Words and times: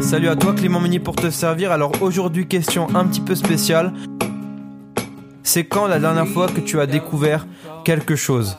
Salut 0.00 0.28
à 0.28 0.36
toi 0.36 0.54
Clément 0.54 0.80
Meunier 0.80 0.98
pour 0.98 1.14
te 1.14 1.28
servir. 1.28 1.70
Alors 1.70 1.92
aujourd'hui 2.00 2.46
question 2.46 2.88
un 2.94 3.04
petit 3.04 3.20
peu 3.20 3.34
spéciale. 3.34 3.92
C'est 5.42 5.64
quand 5.64 5.86
la 5.86 5.98
dernière 5.98 6.26
fois 6.26 6.48
que 6.48 6.60
tu 6.60 6.80
as 6.80 6.86
découvert 6.86 7.46
quelque 7.84 8.16
chose? 8.16 8.56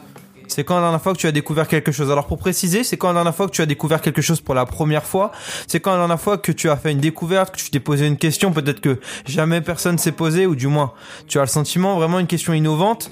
C'est 0.47 0.63
quand 0.63 0.75
la 0.75 0.81
dernière 0.81 1.01
fois 1.01 1.13
que 1.13 1.17
tu 1.17 1.27
as 1.27 1.31
découvert 1.31 1.67
quelque 1.67 1.91
chose. 1.91 2.11
Alors 2.11 2.27
pour 2.27 2.37
préciser, 2.37 2.83
c'est 2.83 2.97
quand 2.97 3.09
la 3.09 3.15
dernière 3.15 3.35
fois 3.35 3.47
que 3.47 3.51
tu 3.51 3.61
as 3.61 3.65
découvert 3.65 4.01
quelque 4.01 4.21
chose 4.21 4.41
pour 4.41 4.55
la 4.55 4.65
première 4.65 5.03
fois. 5.03 5.31
C'est 5.67 5.79
quand 5.79 5.91
la 5.91 5.97
dernière 5.97 6.19
fois 6.19 6.37
que 6.37 6.51
tu 6.51 6.69
as 6.69 6.77
fait 6.77 6.91
une 6.91 6.99
découverte, 6.99 7.55
que 7.55 7.61
tu 7.61 7.69
t'es 7.69 7.79
posé 7.79 8.07
une 8.07 8.17
question, 8.17 8.51
peut-être 8.51 8.81
que 8.81 8.99
jamais 9.25 9.61
personne 9.61 9.97
s'est 9.97 10.11
posé, 10.11 10.45
ou 10.45 10.55
du 10.55 10.67
moins 10.67 10.93
tu 11.27 11.39
as 11.39 11.41
le 11.41 11.47
sentiment 11.47 11.97
vraiment 11.97 12.19
une 12.19 12.27
question 12.27 12.53
innovante 12.53 13.09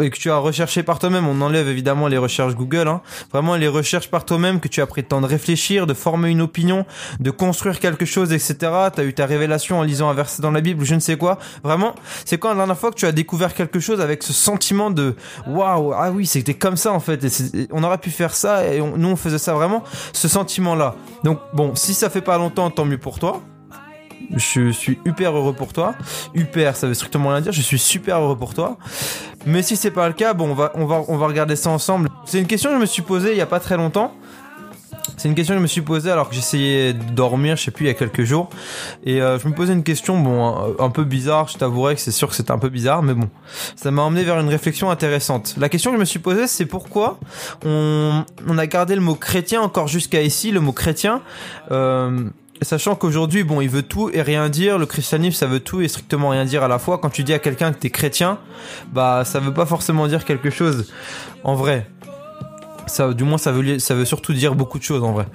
et 0.00 0.10
que 0.10 0.16
tu 0.16 0.30
as 0.30 0.38
recherché 0.38 0.82
par 0.82 0.98
toi-même. 0.98 1.26
On 1.26 1.40
enlève 1.40 1.68
évidemment 1.68 2.08
les 2.08 2.18
recherches 2.18 2.54
Google, 2.54 2.88
hein. 2.88 3.02
vraiment 3.32 3.56
les 3.56 3.68
recherches 3.68 4.08
par 4.08 4.24
toi-même 4.24 4.60
que 4.60 4.68
tu 4.68 4.80
as 4.80 4.86
pris 4.86 5.02
le 5.02 5.08
temps 5.08 5.20
de 5.20 5.26
réfléchir, 5.26 5.86
de 5.86 5.94
former 5.94 6.30
une 6.30 6.40
opinion, 6.40 6.86
de 7.20 7.30
construire 7.30 7.80
quelque 7.80 8.04
chose, 8.04 8.32
etc. 8.32 8.56
Tu 8.94 9.00
as 9.00 9.04
eu 9.04 9.12
ta 9.12 9.26
révélation 9.26 9.78
en 9.78 9.82
lisant 9.82 10.08
un 10.08 10.14
verset 10.14 10.42
dans 10.42 10.50
la 10.50 10.60
Bible 10.60 10.84
je 10.86 10.94
ne 10.94 11.00
sais 11.00 11.16
quoi. 11.16 11.38
Vraiment, 11.62 11.94
c'est 12.24 12.38
quand 12.38 12.50
la 12.50 12.56
dernière 12.56 12.78
fois 12.78 12.90
que 12.90 12.96
tu 12.96 13.06
as 13.06 13.12
découvert 13.12 13.54
quelque 13.54 13.80
chose 13.80 14.00
avec 14.00 14.22
ce 14.22 14.32
sentiment 14.32 14.90
de 14.90 15.16
waouh, 15.46 15.92
ah 15.92 16.10
oui, 16.10 16.26
c'était 16.36 16.54
comme 16.54 16.76
ça 16.76 16.92
en 16.92 17.00
fait. 17.00 17.26
On 17.72 17.82
aurait 17.82 17.98
pu 17.98 18.10
faire 18.10 18.34
ça 18.34 18.66
et 18.66 18.80
nous 18.80 19.08
on 19.08 19.16
faisait 19.16 19.38
ça 19.38 19.54
vraiment, 19.54 19.82
ce 20.12 20.28
sentiment-là. 20.28 20.94
Donc 21.24 21.38
bon, 21.54 21.74
si 21.74 21.94
ça 21.94 22.10
fait 22.10 22.20
pas 22.20 22.36
longtemps, 22.36 22.70
tant 22.70 22.84
mieux 22.84 22.98
pour 22.98 23.18
toi. 23.18 23.40
Je 24.34 24.70
suis 24.70 24.98
hyper 25.06 25.36
heureux 25.36 25.54
pour 25.54 25.72
toi. 25.72 25.94
Hyper, 26.34 26.76
ça 26.76 26.86
veut 26.88 26.94
strictement 26.94 27.30
rien 27.30 27.40
dire. 27.40 27.52
Je 27.52 27.62
suis 27.62 27.78
super 27.78 28.20
heureux 28.20 28.36
pour 28.36 28.54
toi. 28.54 28.76
Mais 29.46 29.62
si 29.62 29.76
c'est 29.76 29.90
pas 29.90 30.08
le 30.08 30.14
cas, 30.14 30.34
bon, 30.34 30.50
on 30.50 30.54
va, 30.54 30.72
on 30.74 30.84
va, 30.84 31.02
on 31.08 31.16
va 31.16 31.26
regarder 31.26 31.56
ça 31.56 31.70
ensemble. 31.70 32.10
C'est 32.26 32.40
une 32.40 32.46
question 32.46 32.70
que 32.70 32.76
je 32.76 32.80
me 32.80 32.86
suis 32.86 33.02
posée 33.02 33.32
il 33.32 33.38
y 33.38 33.42
a 33.42 33.46
pas 33.46 33.60
très 33.60 33.76
longtemps. 33.76 34.12
C'est 35.16 35.28
une 35.28 35.34
question 35.34 35.54
que 35.54 35.58
je 35.58 35.62
me 35.62 35.68
suis 35.68 35.80
posée 35.80 36.10
alors 36.10 36.28
que 36.28 36.34
j'essayais 36.34 36.92
de 36.92 37.02
dormir, 37.12 37.56
je 37.56 37.64
sais 37.64 37.70
plus, 37.70 37.86
il 37.86 37.88
y 37.88 37.90
a 37.90 37.94
quelques 37.94 38.24
jours. 38.24 38.50
Et 39.04 39.22
euh, 39.22 39.38
je 39.38 39.48
me 39.48 39.54
posais 39.54 39.72
une 39.72 39.82
question, 39.82 40.18
bon, 40.20 40.76
un, 40.78 40.90
peu 40.90 41.04
bizarre, 41.04 41.48
je 41.48 41.56
t'avouerai 41.56 41.94
que 41.94 42.00
c'est 42.00 42.10
sûr 42.10 42.28
que 42.28 42.34
c'était 42.34 42.50
un 42.50 42.58
peu 42.58 42.68
bizarre, 42.68 43.02
mais 43.02 43.14
bon, 43.14 43.30
ça 43.76 43.90
m'a 43.90 44.02
emmené 44.02 44.24
vers 44.24 44.38
une 44.38 44.48
réflexion 44.48 44.90
intéressante. 44.90 45.54
La 45.58 45.68
question 45.68 45.90
que 45.90 45.96
je 45.96 46.00
me 46.00 46.04
suis 46.04 46.18
posée, 46.18 46.46
c'est 46.46 46.66
pourquoi 46.66 47.18
on, 47.64 48.24
on 48.46 48.58
a 48.58 48.66
gardé 48.66 48.94
le 48.94 49.00
mot 49.00 49.14
chrétien 49.14 49.62
encore 49.62 49.88
jusqu'à 49.88 50.22
ici, 50.22 50.50
le 50.50 50.60
mot 50.60 50.72
chrétien. 50.72 51.22
Euh, 51.70 52.28
Sachant 52.62 52.94
qu'aujourd'hui, 52.94 53.44
bon, 53.44 53.60
il 53.60 53.68
veut 53.68 53.82
tout 53.82 54.10
et 54.10 54.22
rien 54.22 54.48
dire. 54.48 54.78
Le 54.78 54.86
christianisme, 54.86 55.36
ça 55.36 55.46
veut 55.46 55.60
tout 55.60 55.82
et 55.82 55.88
strictement 55.88 56.30
rien 56.30 56.44
dire 56.44 56.62
à 56.62 56.68
la 56.68 56.78
fois. 56.78 56.98
Quand 56.98 57.10
tu 57.10 57.22
dis 57.22 57.34
à 57.34 57.38
quelqu'un 57.38 57.72
que 57.72 57.78
t'es 57.78 57.90
chrétien, 57.90 58.38
bah, 58.92 59.24
ça 59.24 59.40
veut 59.40 59.52
pas 59.52 59.66
forcément 59.66 60.06
dire 60.06 60.24
quelque 60.24 60.48
chose. 60.48 60.90
En 61.44 61.54
vrai, 61.54 61.86
ça, 62.86 63.12
du 63.12 63.24
moins, 63.24 63.38
ça 63.38 63.52
veut, 63.52 63.78
ça 63.78 63.94
veut 63.94 64.04
surtout 64.04 64.32
dire 64.32 64.54
beaucoup 64.54 64.78
de 64.78 64.84
choses 64.84 65.02
en 65.02 65.12
vrai. 65.12 65.26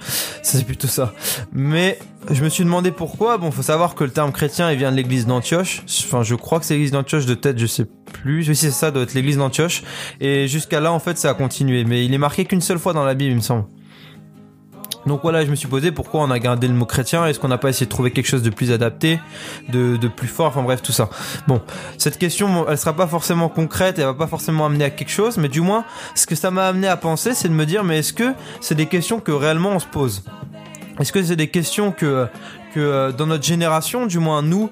C'est 0.42 0.64
plutôt 0.64 0.88
ça. 0.88 1.12
Mais 1.52 1.98
je 2.30 2.42
me 2.42 2.48
suis 2.48 2.64
demandé 2.64 2.90
pourquoi. 2.90 3.38
Bon, 3.38 3.50
faut 3.50 3.62
savoir 3.62 3.94
que 3.94 4.04
le 4.04 4.10
terme 4.10 4.32
chrétien, 4.32 4.70
il 4.70 4.78
vient 4.78 4.90
de 4.90 4.96
l'église 4.96 5.26
d'Antioche. 5.26 5.82
Enfin, 6.04 6.22
je 6.22 6.34
crois 6.34 6.60
que 6.60 6.66
c'est 6.66 6.74
l'église 6.74 6.92
d'Antioche 6.92 7.26
de 7.26 7.34
tête, 7.34 7.58
je 7.58 7.66
sais 7.66 7.86
plus. 8.12 8.48
Oui, 8.48 8.56
c'est 8.56 8.70
ça, 8.70 8.90
doit 8.90 9.02
être 9.02 9.14
l'église 9.14 9.36
d'Antioche. 9.36 9.82
Et 10.20 10.48
jusqu'à 10.48 10.80
là, 10.80 10.92
en 10.92 10.98
fait, 10.98 11.18
ça 11.18 11.30
a 11.30 11.34
continué. 11.34 11.84
Mais 11.84 12.04
il 12.04 12.14
est 12.14 12.18
marqué 12.18 12.44
qu'une 12.44 12.60
seule 12.60 12.78
fois 12.78 12.92
dans 12.92 13.04
la 13.04 13.14
Bible, 13.14 13.32
il 13.32 13.36
me 13.36 13.40
semble. 13.40 13.64
Donc 15.06 15.20
voilà, 15.22 15.44
je 15.44 15.50
me 15.50 15.56
suis 15.56 15.68
posé 15.68 15.90
pourquoi 15.90 16.22
on 16.22 16.30
a 16.30 16.38
gardé 16.38 16.68
le 16.68 16.74
mot 16.74 16.86
chrétien, 16.86 17.26
est-ce 17.26 17.40
qu'on 17.40 17.48
n'a 17.48 17.58
pas 17.58 17.70
essayé 17.70 17.86
de 17.86 17.90
trouver 17.90 18.10
quelque 18.10 18.26
chose 18.26 18.42
de 18.42 18.50
plus 18.50 18.70
adapté, 18.70 19.18
de, 19.68 19.96
de 19.96 20.08
plus 20.08 20.28
fort, 20.28 20.46
enfin 20.46 20.62
bref, 20.62 20.82
tout 20.82 20.92
ça. 20.92 21.08
Bon, 21.48 21.60
cette 21.98 22.18
question, 22.18 22.68
elle 22.68 22.78
sera 22.78 22.94
pas 22.94 23.06
forcément 23.06 23.48
concrète, 23.48 23.98
elle 23.98 24.04
va 24.04 24.14
pas 24.14 24.26
forcément 24.26 24.66
amener 24.66 24.84
à 24.84 24.90
quelque 24.90 25.10
chose, 25.10 25.36
mais 25.38 25.48
du 25.48 25.60
moins, 25.60 25.84
ce 26.14 26.26
que 26.26 26.34
ça 26.34 26.50
m'a 26.50 26.66
amené 26.66 26.86
à 26.88 26.96
penser, 26.96 27.34
c'est 27.34 27.48
de 27.48 27.54
me 27.54 27.66
dire, 27.66 27.84
mais 27.84 27.98
est-ce 27.98 28.12
que 28.12 28.32
c'est 28.60 28.74
des 28.74 28.86
questions 28.86 29.20
que 29.20 29.32
réellement 29.32 29.70
on 29.70 29.78
se 29.78 29.86
pose? 29.86 30.22
Est-ce 31.00 31.12
que 31.12 31.22
c'est 31.22 31.36
des 31.36 31.48
questions 31.48 31.90
que 31.90 32.28
que 32.72 32.80
euh, 32.80 33.12
dans 33.12 33.26
notre 33.26 33.44
génération, 33.44 34.06
du 34.06 34.18
moins 34.18 34.40
nous, 34.40 34.70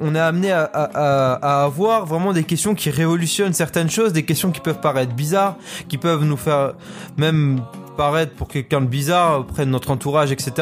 on 0.00 0.14
est 0.14 0.20
amené 0.20 0.52
à, 0.52 0.62
à, 0.72 1.32
à, 1.32 1.64
avoir 1.64 2.06
vraiment 2.06 2.32
des 2.32 2.44
questions 2.44 2.76
qui 2.76 2.90
révolutionnent 2.90 3.52
certaines 3.52 3.90
choses, 3.90 4.12
des 4.12 4.24
questions 4.24 4.52
qui 4.52 4.60
peuvent 4.60 4.80
paraître 4.80 5.14
bizarres, 5.14 5.56
qui 5.88 5.98
peuvent 5.98 6.24
nous 6.24 6.36
faire 6.36 6.74
même 7.16 7.60
paraître 7.96 8.34
pour 8.34 8.48
quelqu'un 8.48 8.80
de 8.80 8.86
bizarre 8.86 9.40
auprès 9.40 9.64
de 9.64 9.70
notre 9.70 9.90
entourage, 9.90 10.32
etc. 10.32 10.52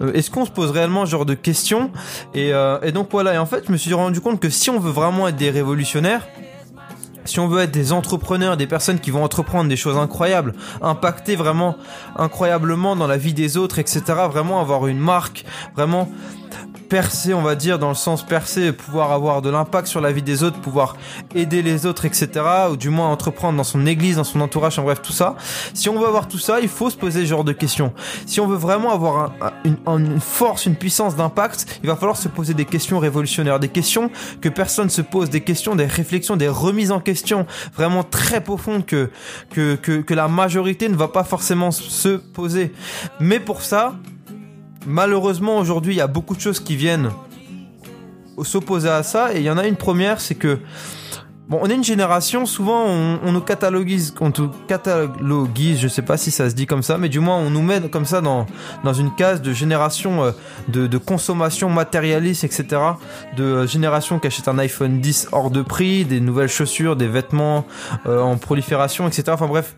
Euh, 0.00 0.12
est-ce 0.12 0.30
qu'on 0.30 0.44
se 0.44 0.50
pose 0.50 0.70
réellement 0.70 1.06
ce 1.06 1.10
genre 1.10 1.26
de 1.26 1.34
questions? 1.34 1.90
Et, 2.34 2.52
euh, 2.52 2.78
et 2.82 2.92
donc 2.92 3.08
voilà, 3.10 3.34
et 3.34 3.38
en 3.38 3.46
fait, 3.46 3.64
je 3.66 3.72
me 3.72 3.76
suis 3.76 3.92
rendu 3.94 4.20
compte 4.20 4.40
que 4.40 4.50
si 4.50 4.70
on 4.70 4.78
veut 4.78 4.92
vraiment 4.92 5.28
être 5.28 5.36
des 5.36 5.50
révolutionnaires, 5.50 6.26
si 7.24 7.40
on 7.40 7.48
veut 7.48 7.62
être 7.62 7.70
des 7.70 7.92
entrepreneurs, 7.92 8.56
des 8.56 8.66
personnes 8.66 9.00
qui 9.00 9.10
vont 9.10 9.24
entreprendre 9.24 9.68
des 9.68 9.76
choses 9.76 9.96
incroyables, 9.96 10.54
impacter 10.82 11.36
vraiment 11.36 11.76
incroyablement 12.16 12.96
dans 12.96 13.06
la 13.06 13.16
vie 13.16 13.32
des 13.32 13.56
autres, 13.56 13.78
etc., 13.78 14.02
vraiment 14.30 14.60
avoir 14.60 14.86
une 14.86 14.98
marque, 14.98 15.44
vraiment 15.74 16.08
percer, 16.94 17.34
on 17.34 17.42
va 17.42 17.56
dire, 17.56 17.80
dans 17.80 17.88
le 17.88 17.96
sens 17.96 18.24
percer, 18.24 18.70
pouvoir 18.70 19.10
avoir 19.10 19.42
de 19.42 19.50
l'impact 19.50 19.88
sur 19.88 20.00
la 20.00 20.12
vie 20.12 20.22
des 20.22 20.44
autres, 20.44 20.60
pouvoir 20.60 20.96
aider 21.34 21.60
les 21.60 21.86
autres, 21.86 22.04
etc., 22.04 22.28
ou 22.70 22.76
du 22.76 22.88
moins 22.88 23.10
entreprendre 23.10 23.56
dans 23.56 23.64
son 23.64 23.84
église, 23.84 24.14
dans 24.14 24.22
son 24.22 24.40
entourage, 24.40 24.78
en 24.78 24.84
bref, 24.84 25.02
tout 25.02 25.10
ça. 25.10 25.34
Si 25.74 25.88
on 25.88 25.98
veut 25.98 26.06
avoir 26.06 26.28
tout 26.28 26.38
ça, 26.38 26.60
il 26.60 26.68
faut 26.68 26.90
se 26.90 26.96
poser 26.96 27.22
ce 27.22 27.26
genre 27.26 27.42
de 27.42 27.50
questions. 27.50 27.92
Si 28.26 28.38
on 28.38 28.46
veut 28.46 28.56
vraiment 28.56 28.92
avoir 28.92 29.32
une, 29.64 30.20
force, 30.20 30.66
une 30.66 30.76
puissance 30.76 31.16
d'impact, 31.16 31.80
il 31.82 31.88
va 31.88 31.96
falloir 31.96 32.16
se 32.16 32.28
poser 32.28 32.54
des 32.54 32.64
questions 32.64 33.00
révolutionnaires, 33.00 33.58
des 33.58 33.70
questions 33.70 34.08
que 34.40 34.48
personne 34.48 34.88
se 34.88 35.02
pose, 35.02 35.30
des 35.30 35.40
questions, 35.40 35.74
des 35.74 35.86
réflexions, 35.86 36.36
des 36.36 36.46
remises 36.46 36.92
en 36.92 37.00
question 37.00 37.44
vraiment 37.74 38.04
très 38.04 38.40
profondes 38.40 38.86
que, 38.86 39.10
que, 39.50 39.74
que 39.74 40.14
la 40.14 40.28
majorité 40.28 40.88
ne 40.88 40.94
va 40.94 41.08
pas 41.08 41.24
forcément 41.24 41.72
se 41.72 42.18
poser. 42.18 42.72
Mais 43.18 43.40
pour 43.40 43.62
ça, 43.62 43.94
malheureusement 44.86 45.58
aujourd'hui 45.58 45.94
il 45.94 45.98
y 45.98 46.02
a 46.02 46.06
beaucoup 46.06 46.34
de 46.34 46.40
choses 46.40 46.60
qui 46.60 46.76
viennent 46.76 47.10
s'opposer 48.42 48.88
à 48.88 49.02
ça 49.02 49.34
et 49.34 49.38
il 49.38 49.44
y 49.44 49.50
en 49.50 49.58
a 49.58 49.66
une 49.66 49.76
première 49.76 50.20
c'est 50.20 50.34
que 50.34 50.58
bon 51.48 51.58
on 51.62 51.68
est 51.68 51.74
une 51.74 51.84
génération 51.84 52.46
souvent 52.46 52.84
on, 52.84 53.30
nous 53.30 53.40
cataloguise 53.40 54.14
on 54.20 54.32
nous 54.36 54.50
catalogise 54.66 55.78
je 55.78 55.88
sais 55.88 56.02
pas 56.02 56.16
si 56.16 56.30
ça 56.30 56.50
se 56.50 56.54
dit 56.54 56.66
comme 56.66 56.82
ça 56.82 56.98
mais 56.98 57.08
du 57.08 57.20
moins 57.20 57.36
on 57.36 57.50
nous 57.50 57.62
met 57.62 57.80
comme 57.82 58.06
ça 58.06 58.20
dans 58.20 58.46
une 58.92 59.14
case 59.14 59.42
de 59.42 59.52
génération 59.52 60.24
euh, 60.24 60.32
de, 60.68 60.86
de 60.86 60.98
consommation 60.98 61.68
matérialiste 61.68 62.44
etc 62.44 62.80
de 63.36 63.44
euh, 63.44 63.66
génération 63.66 64.18
qui 64.18 64.26
achète 64.26 64.48
un 64.48 64.58
iPhone 64.58 65.00
10 65.00 65.28
hors 65.32 65.50
de 65.50 65.62
prix 65.62 66.04
des 66.04 66.20
nouvelles 66.20 66.48
chaussures 66.48 66.96
des 66.96 67.08
vêtements 67.08 67.66
euh, 68.06 68.20
en 68.20 68.36
prolifération 68.36 69.06
etc 69.06 69.24
enfin 69.28 69.46
bref 69.46 69.76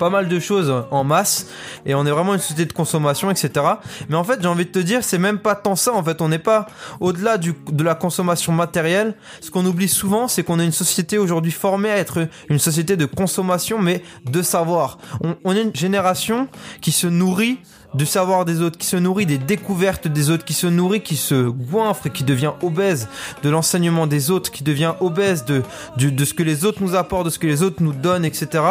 pas 0.00 0.10
mal 0.10 0.28
de 0.28 0.40
choses 0.40 0.72
en 0.90 1.04
masse 1.04 1.48
et 1.84 1.94
on 1.94 2.06
est 2.06 2.10
vraiment 2.10 2.32
une 2.32 2.40
société 2.40 2.64
de 2.64 2.72
consommation, 2.72 3.30
etc. 3.30 3.66
Mais 4.08 4.16
en 4.16 4.24
fait, 4.24 4.40
j'ai 4.40 4.48
envie 4.48 4.64
de 4.64 4.70
te 4.70 4.78
dire, 4.78 5.04
c'est 5.04 5.18
même 5.18 5.38
pas 5.38 5.54
tant 5.54 5.76
ça. 5.76 5.92
En 5.92 6.02
fait, 6.02 6.22
on 6.22 6.28
n'est 6.28 6.38
pas 6.38 6.66
au-delà 7.00 7.36
de 7.36 7.84
la 7.84 7.94
consommation 7.94 8.52
matérielle. 8.52 9.14
Ce 9.42 9.50
qu'on 9.50 9.64
oublie 9.66 9.88
souvent, 9.88 10.26
c'est 10.26 10.42
qu'on 10.42 10.58
est 10.58 10.64
une 10.64 10.72
société 10.72 11.18
aujourd'hui 11.18 11.52
formée 11.52 11.90
à 11.90 11.98
être 11.98 12.26
une 12.48 12.58
société 12.58 12.96
de 12.96 13.04
consommation, 13.04 13.78
mais 13.78 14.02
de 14.24 14.40
savoir. 14.40 14.96
On 15.44 15.54
est 15.54 15.62
une 15.62 15.76
génération 15.76 16.48
qui 16.80 16.92
se 16.92 17.06
nourrit 17.06 17.58
du 17.94 18.06
savoir 18.06 18.44
des 18.44 18.60
autres, 18.62 18.78
qui 18.78 18.86
se 18.86 18.96
nourrit 18.96 19.26
des 19.26 19.38
découvertes 19.38 20.08
des 20.08 20.30
autres, 20.30 20.44
qui 20.44 20.52
se 20.52 20.66
nourrit, 20.66 21.02
qui 21.02 21.16
se 21.16 21.48
goinfre 21.48 22.06
et 22.06 22.10
qui 22.10 22.24
devient 22.24 22.52
obèse 22.62 23.08
de 23.42 23.50
l'enseignement 23.50 24.06
des 24.06 24.30
autres, 24.30 24.50
qui 24.50 24.62
devient 24.62 24.94
obèse 25.00 25.44
de, 25.44 25.62
de, 25.96 26.24
ce 26.24 26.34
que 26.34 26.42
les 26.42 26.64
autres 26.64 26.82
nous 26.82 26.94
apportent, 26.94 27.26
de 27.26 27.30
ce 27.30 27.38
que 27.38 27.46
les 27.46 27.62
autres 27.62 27.82
nous 27.82 27.92
donnent, 27.92 28.24
etc. 28.24 28.64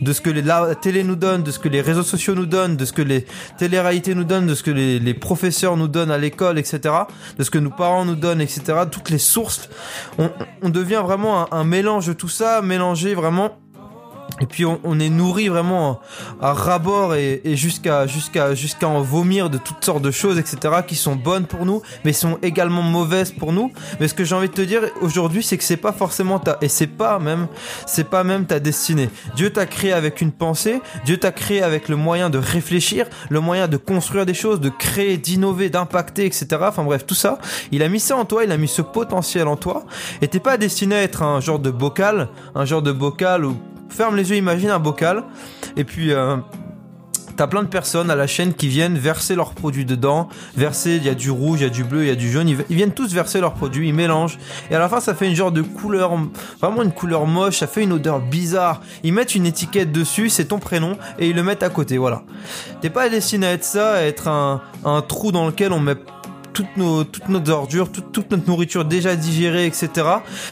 De 0.00 0.12
ce 0.12 0.20
que 0.20 0.30
la 0.30 0.74
télé 0.74 1.04
nous 1.04 1.16
donne, 1.16 1.42
de 1.42 1.50
ce 1.50 1.58
que 1.58 1.68
les 1.68 1.80
réseaux 1.80 2.02
sociaux 2.02 2.34
nous 2.34 2.46
donnent, 2.46 2.76
de 2.76 2.84
ce 2.84 2.92
que 2.92 3.02
les 3.02 3.26
télé-réalités 3.58 4.14
nous 4.14 4.24
donnent, 4.24 4.46
de 4.46 4.54
ce 4.54 4.62
que 4.62 4.70
les, 4.70 4.98
les 4.98 5.14
professeurs 5.14 5.76
nous 5.76 5.88
donnent 5.88 6.10
à 6.10 6.18
l'école, 6.18 6.58
etc. 6.58 6.94
De 7.38 7.44
ce 7.44 7.50
que 7.50 7.58
nos 7.58 7.70
parents 7.70 8.04
nous 8.04 8.16
donnent, 8.16 8.40
etc. 8.40 8.62
Toutes 8.90 9.10
les 9.10 9.18
sources. 9.18 9.68
On, 10.18 10.30
on 10.62 10.70
devient 10.70 11.02
vraiment 11.04 11.42
un, 11.52 11.58
un 11.58 11.64
mélange 11.64 12.06
de 12.06 12.12
tout 12.12 12.28
ça, 12.28 12.62
mélangé 12.62 13.14
vraiment 13.14 13.58
et 14.42 14.46
puis 14.46 14.64
on, 14.64 14.98
est 14.98 15.08
nourri 15.08 15.48
vraiment 15.48 16.00
à 16.40 16.52
rabord 16.52 17.14
et, 17.14 17.40
jusqu'à 17.54 18.08
jusqu'à 18.08 18.56
jusqu'à 18.56 18.88
en 18.88 19.00
vomir 19.00 19.48
de 19.50 19.56
toutes 19.56 19.84
sortes 19.84 20.02
de 20.02 20.10
choses, 20.10 20.36
etc. 20.36 20.78
qui 20.86 20.96
sont 20.96 21.14
bonnes 21.14 21.46
pour 21.46 21.64
nous, 21.64 21.80
mais 22.04 22.12
sont 22.12 22.38
également 22.42 22.82
mauvaises 22.82 23.30
pour 23.30 23.52
nous. 23.52 23.72
Mais 24.00 24.08
ce 24.08 24.14
que 24.14 24.24
j'ai 24.24 24.34
envie 24.34 24.48
de 24.48 24.52
te 24.52 24.62
dire 24.62 24.82
aujourd'hui, 25.00 25.44
c'est 25.44 25.56
que 25.56 25.62
c'est 25.62 25.76
pas 25.76 25.92
forcément 25.92 26.40
ta 26.40 26.58
et 26.60 26.68
c'est 26.68 26.88
pas 26.88 27.20
même 27.20 27.46
c'est 27.86 28.10
pas 28.10 28.24
même 28.24 28.44
ta 28.46 28.58
destinée. 28.58 29.10
Dieu 29.36 29.50
t'a 29.50 29.64
créé 29.64 29.92
avec 29.92 30.20
une 30.20 30.32
pensée, 30.32 30.80
Dieu 31.04 31.18
t'a 31.18 31.30
créé 31.30 31.62
avec 31.62 31.88
le 31.88 31.94
moyen 31.94 32.28
de 32.28 32.38
réfléchir, 32.38 33.06
le 33.30 33.38
moyen 33.38 33.68
de 33.68 33.76
construire 33.76 34.26
des 34.26 34.34
choses, 34.34 34.60
de 34.60 34.70
créer, 34.70 35.18
d'innover, 35.18 35.70
d'impacter, 35.70 36.26
etc. 36.26 36.46
Enfin 36.62 36.82
bref, 36.82 37.06
tout 37.06 37.14
ça, 37.14 37.38
il 37.70 37.80
a 37.84 37.88
mis 37.88 38.00
ça 38.00 38.16
en 38.16 38.24
toi, 38.24 38.42
il 38.42 38.50
a 38.50 38.56
mis 38.56 38.66
ce 38.66 38.82
potentiel 38.82 39.46
en 39.46 39.56
toi. 39.56 39.84
Et 40.20 40.26
t'es 40.26 40.40
pas 40.40 40.56
destiné 40.56 40.96
à 40.96 41.02
être 41.02 41.22
un 41.22 41.38
genre 41.38 41.60
de 41.60 41.70
bocal, 41.70 42.28
un 42.56 42.64
genre 42.64 42.82
de 42.82 42.90
bocal 42.90 43.44
où 43.44 43.56
ferme 43.92 44.16
les 44.16 44.30
yeux, 44.30 44.36
imagine 44.36 44.70
un 44.70 44.78
bocal, 44.78 45.24
et 45.76 45.84
puis 45.84 46.12
euh, 46.12 46.36
T'as 47.36 47.46
plein 47.46 47.62
de 47.62 47.68
personnes 47.68 48.10
à 48.10 48.14
la 48.14 48.26
chaîne 48.26 48.52
qui 48.52 48.68
viennent 48.68 48.98
verser 48.98 49.34
leurs 49.34 49.54
produits 49.54 49.86
dedans, 49.86 50.28
verser, 50.54 50.96
il 50.96 51.04
y 51.04 51.08
a 51.08 51.14
du 51.14 51.30
rouge, 51.30 51.60
il 51.60 51.62
y 51.62 51.66
a 51.66 51.70
du 51.70 51.82
bleu, 51.82 52.02
il 52.02 52.08
y 52.08 52.10
a 52.10 52.14
du 52.14 52.30
jaune, 52.30 52.48
ils, 52.48 52.56
viennent 52.76 52.92
tous 52.92 53.12
verser 53.12 53.40
leurs 53.40 53.54
produits, 53.54 53.88
ils 53.88 53.94
mélangent, 53.94 54.38
et 54.70 54.74
à 54.74 54.78
la 54.78 54.88
fin 54.88 55.00
ça 55.00 55.14
fait 55.14 55.26
une 55.26 55.34
genre 55.34 55.52
de 55.52 55.62
couleur, 55.62 56.12
vraiment 56.60 56.82
une 56.82 56.92
couleur 56.92 57.26
moche, 57.26 57.58
ça 57.58 57.66
fait 57.66 57.84
une 57.84 57.92
odeur 57.92 58.20
bizarre. 58.20 58.82
Ils 59.02 59.14
mettent 59.14 59.34
une 59.34 59.46
étiquette 59.46 59.92
dessus, 59.92 60.28
c'est 60.28 60.46
ton 60.46 60.58
prénom, 60.58 60.98
et 61.18 61.28
ils 61.28 61.36
le 61.36 61.42
mettent 61.42 61.62
à 61.62 61.70
côté, 61.70 61.96
voilà. 61.96 62.22
T'es 62.82 62.90
pas 62.90 63.08
destiné 63.08 63.46
à 63.46 63.52
être 63.52 63.64
ça, 63.64 63.94
à 63.94 64.02
être 64.02 64.28
un, 64.28 64.60
un 64.84 65.00
trou 65.00 65.32
dans 65.32 65.46
lequel 65.46 65.72
on 65.72 65.80
met 65.80 65.96
toutes 66.52 66.76
nos, 66.76 67.04
toutes 67.04 67.48
ordures, 67.48 67.90
toute, 67.90 68.30
notre 68.30 68.46
nourriture 68.46 68.84
déjà 68.84 69.16
digérée, 69.16 69.66
etc. 69.66 69.88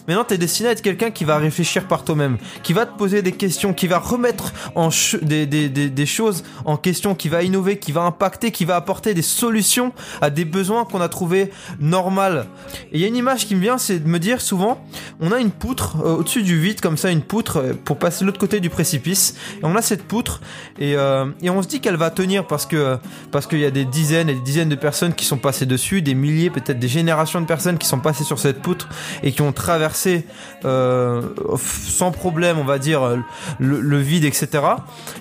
Maintenant, 0.09 0.25
tu 0.25 0.35
es 0.35 0.39
destiné 0.39 0.69
à 0.69 0.73
être 0.73 0.83
quelqu'un 0.83 1.11
qui 1.11 1.25
va 1.25 1.39
réfléchir 1.39 1.87
par 1.87 2.05
toi-même, 2.05 2.39
qui 2.63 2.73
va 2.73 2.87
te 2.87 2.97
poser 2.97 3.23
des 3.23 3.33
questions, 3.33 3.73
qui 3.73 3.87
va 3.87 3.99
remettre 3.99 4.53
en 4.75 4.91
des, 5.23 5.47
des, 5.47 5.69
des, 5.69 6.07
choses 6.07 6.45
en 6.65 6.77
question, 6.77 7.15
qui 7.15 7.29
va 7.29 7.43
innover, 7.43 7.79
qui 7.79 7.93
va 7.93 8.03
impacter, 8.03 8.51
qui 8.51 8.65
va 8.65 8.77
apporter 8.77 9.15
des 9.15 9.23
solutions 9.23 9.93
à 10.21 10.31
des 10.31 10.45
besoins 10.45 10.85
qu'on 10.85 11.01
a 11.01 11.09
trouvé 11.09 11.51
normal. 11.79 12.47
Et 12.93 12.99
il 12.99 13.01
y 13.01 13.05
a 13.05 13.09
une 13.09 13.17
image 13.17 13.47
qui 13.47 13.55
me 13.55 13.61
vient, 13.61 13.79
c'est 13.79 13.99
de 13.99 14.09
me 14.09 14.19
dire 14.19 14.41
souvent, 14.41 14.85
on 15.21 15.33
a 15.33 15.39
une 15.39 15.51
poutre 15.51 15.97
euh, 16.05 16.17
au-dessus 16.17 16.43
du 16.43 16.59
vide, 16.59 16.81
comme 16.81 16.97
ça, 16.97 17.11
une 17.11 17.23
poutre 17.23 17.59
euh, 17.59 17.73
pour 17.85 17.99
passer 17.99 18.25
l'autre 18.25 18.39
côté 18.39 18.61
du 18.61 18.71
précipice. 18.71 19.35
Et 19.57 19.65
on 19.65 19.77
a 19.77 19.83
cette 19.83 20.05
poutre 20.05 20.41
et, 20.79 20.97
euh, 20.97 21.27
et 21.43 21.51
on 21.51 21.63
se 21.63 21.69
dit 21.69 21.81
qu'elle 21.81 21.97
va 21.97 22.11
tenir 22.11 22.47
parce 22.47 22.67
que 22.67 22.99
parce 23.31 23.47
qu'il 23.47 23.61
y 23.61 23.65
a 23.65 23.71
des 23.71 23.85
dizaines 23.85 24.29
et 24.29 24.35
des 24.35 24.41
dizaines 24.41 24.69
de 24.69 24.75
personnes 24.75 25.15
qui 25.15 25.25
sont 25.25 25.37
passées 25.37 25.67
dessus 25.67 25.90
des 25.99 26.15
milliers, 26.15 26.51
peut-être 26.51 26.79
des 26.79 26.89
générations 26.89 27.41
de 27.41 27.47
personnes 27.47 27.79
qui 27.79 27.87
sont 27.87 27.99
passées 27.99 28.25
sur 28.25 28.39
cette 28.39 28.63
poutre 28.63 28.89
et 29.23 29.33
qui 29.33 29.43
ont 29.43 29.53
traversé 29.53 30.27
euh, 30.65 31.23
sans 31.57 32.13
problème, 32.13 32.59
on 32.59 32.65
va 32.65 32.79
dire, 32.79 33.19
le, 33.59 33.99
vide, 33.99 34.25
etc. 34.25 34.49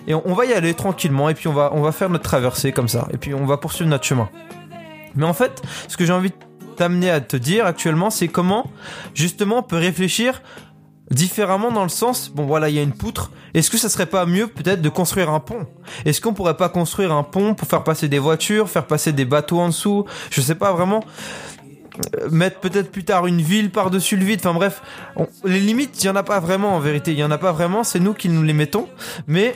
Et 0.07 0.13
on, 0.13 0.33
va 0.33 0.45
y 0.45 0.53
aller 0.53 0.73
tranquillement 0.73 1.29
et 1.29 1.33
puis 1.33 1.47
on 1.47 1.53
va, 1.53 1.71
on 1.73 1.81
va 1.81 1.91
faire 1.91 2.09
notre 2.09 2.23
traversée 2.23 2.71
comme 2.71 2.87
ça 2.87 3.07
et 3.11 3.17
puis 3.17 3.33
on 3.33 3.45
va 3.45 3.57
poursuivre 3.57 3.89
notre 3.89 4.05
chemin. 4.05 4.29
Mais 5.15 5.25
en 5.25 5.33
fait, 5.33 5.61
ce 5.87 5.97
que 5.97 6.05
j'ai 6.05 6.13
envie 6.13 6.29
de 6.29 6.35
t'amener 6.75 7.09
à 7.09 7.19
te 7.19 7.35
dire 7.35 7.65
actuellement, 7.65 8.09
c'est 8.09 8.27
comment 8.27 8.71
justement 9.13 9.57
on 9.57 9.63
peut 9.63 9.77
réfléchir 9.77 10.41
différemment 11.11 11.71
dans 11.71 11.83
le 11.83 11.89
sens, 11.89 12.29
bon 12.29 12.45
voilà, 12.45 12.69
il 12.69 12.75
y 12.75 12.79
a 12.79 12.83
une 12.83 12.93
poutre, 12.93 13.31
est-ce 13.53 13.71
que 13.71 13.77
ça 13.77 13.89
serait 13.89 14.05
pas 14.05 14.25
mieux 14.25 14.47
peut-être 14.47 14.81
de 14.81 14.89
construire 14.89 15.29
un 15.31 15.39
pont? 15.39 15.67
Est-ce 16.05 16.21
qu'on 16.21 16.33
pourrait 16.33 16.57
pas 16.57 16.69
construire 16.69 17.11
un 17.11 17.23
pont 17.23 17.55
pour 17.55 17.67
faire 17.67 17.83
passer 17.83 18.07
des 18.07 18.19
voitures, 18.19 18.69
faire 18.69 18.85
passer 18.85 19.11
des 19.11 19.25
bateaux 19.25 19.59
en 19.59 19.67
dessous? 19.67 20.05
Je 20.29 20.41
sais 20.41 20.55
pas 20.55 20.71
vraiment 20.71 21.03
euh, 22.15 22.29
mettre 22.29 22.59
peut-être 22.59 22.91
plus 22.91 23.03
tard 23.03 23.27
une 23.27 23.41
ville 23.41 23.71
par-dessus 23.71 24.17
le 24.17 24.25
vide. 24.25 24.39
Enfin 24.39 24.53
bref, 24.53 24.81
les 25.43 25.59
limites, 25.59 26.01
il 26.03 26.07
y 26.07 26.09
en 26.09 26.15
a 26.15 26.23
pas 26.23 26.39
vraiment 26.39 26.75
en 26.75 26.79
vérité. 26.79 27.11
Il 27.11 27.17
y 27.17 27.23
en 27.23 27.31
a 27.31 27.37
pas 27.37 27.51
vraiment. 27.51 27.83
C'est 27.83 27.99
nous 27.99 28.13
qui 28.13 28.29
nous 28.29 28.43
les 28.43 28.53
mettons. 28.53 28.87
Mais 29.27 29.55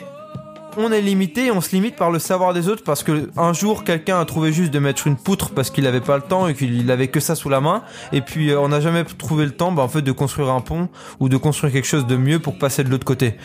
on 0.78 0.92
est 0.92 1.02
limité, 1.02 1.52
on 1.52 1.62
se 1.62 1.72
limite 1.76 1.96
par 1.96 2.12
le 2.12 2.20
savoir 2.20 2.54
des 2.54 2.68
autres 2.68 2.84
parce 2.84 3.04
que 3.04 3.30
un 3.38 3.54
jour 3.54 3.84
quelqu'un 3.84 4.20
a 4.20 4.26
trouvé 4.26 4.52
juste 4.52 4.72
de 4.72 4.80
mettre 4.80 5.08
une 5.08 5.16
poutre 5.16 5.52
parce 5.52 5.70
qu'il 5.70 5.88
avait 5.88 6.02
pas 6.02 6.16
le 6.18 6.24
temps 6.24 6.48
et 6.48 6.54
qu'il 6.54 6.90
avait 6.92 7.08
que 7.08 7.20
ça 7.20 7.36
sous 7.36 7.50
la 7.50 7.62
main 7.62 7.84
et 8.12 8.22
puis 8.22 8.52
euh, 8.52 8.60
on 8.60 8.70
n'a 8.70 8.80
jamais 8.80 9.04
trouvé 9.04 9.46
le 9.46 9.52
temps 9.52 9.72
bah, 9.72 9.84
en 9.84 9.88
fait 9.88 10.02
de 10.02 10.12
construire 10.12 10.50
un 10.50 10.62
pont 10.62 10.90
ou 11.20 11.30
de 11.30 11.38
construire 11.38 11.74
quelque 11.74 11.88
chose 11.88 12.08
de 12.08 12.16
mieux 12.16 12.40
pour 12.40 12.58
passer 12.58 12.84
de 12.84 12.90
l'autre 12.90 13.06
côté. 13.06 13.36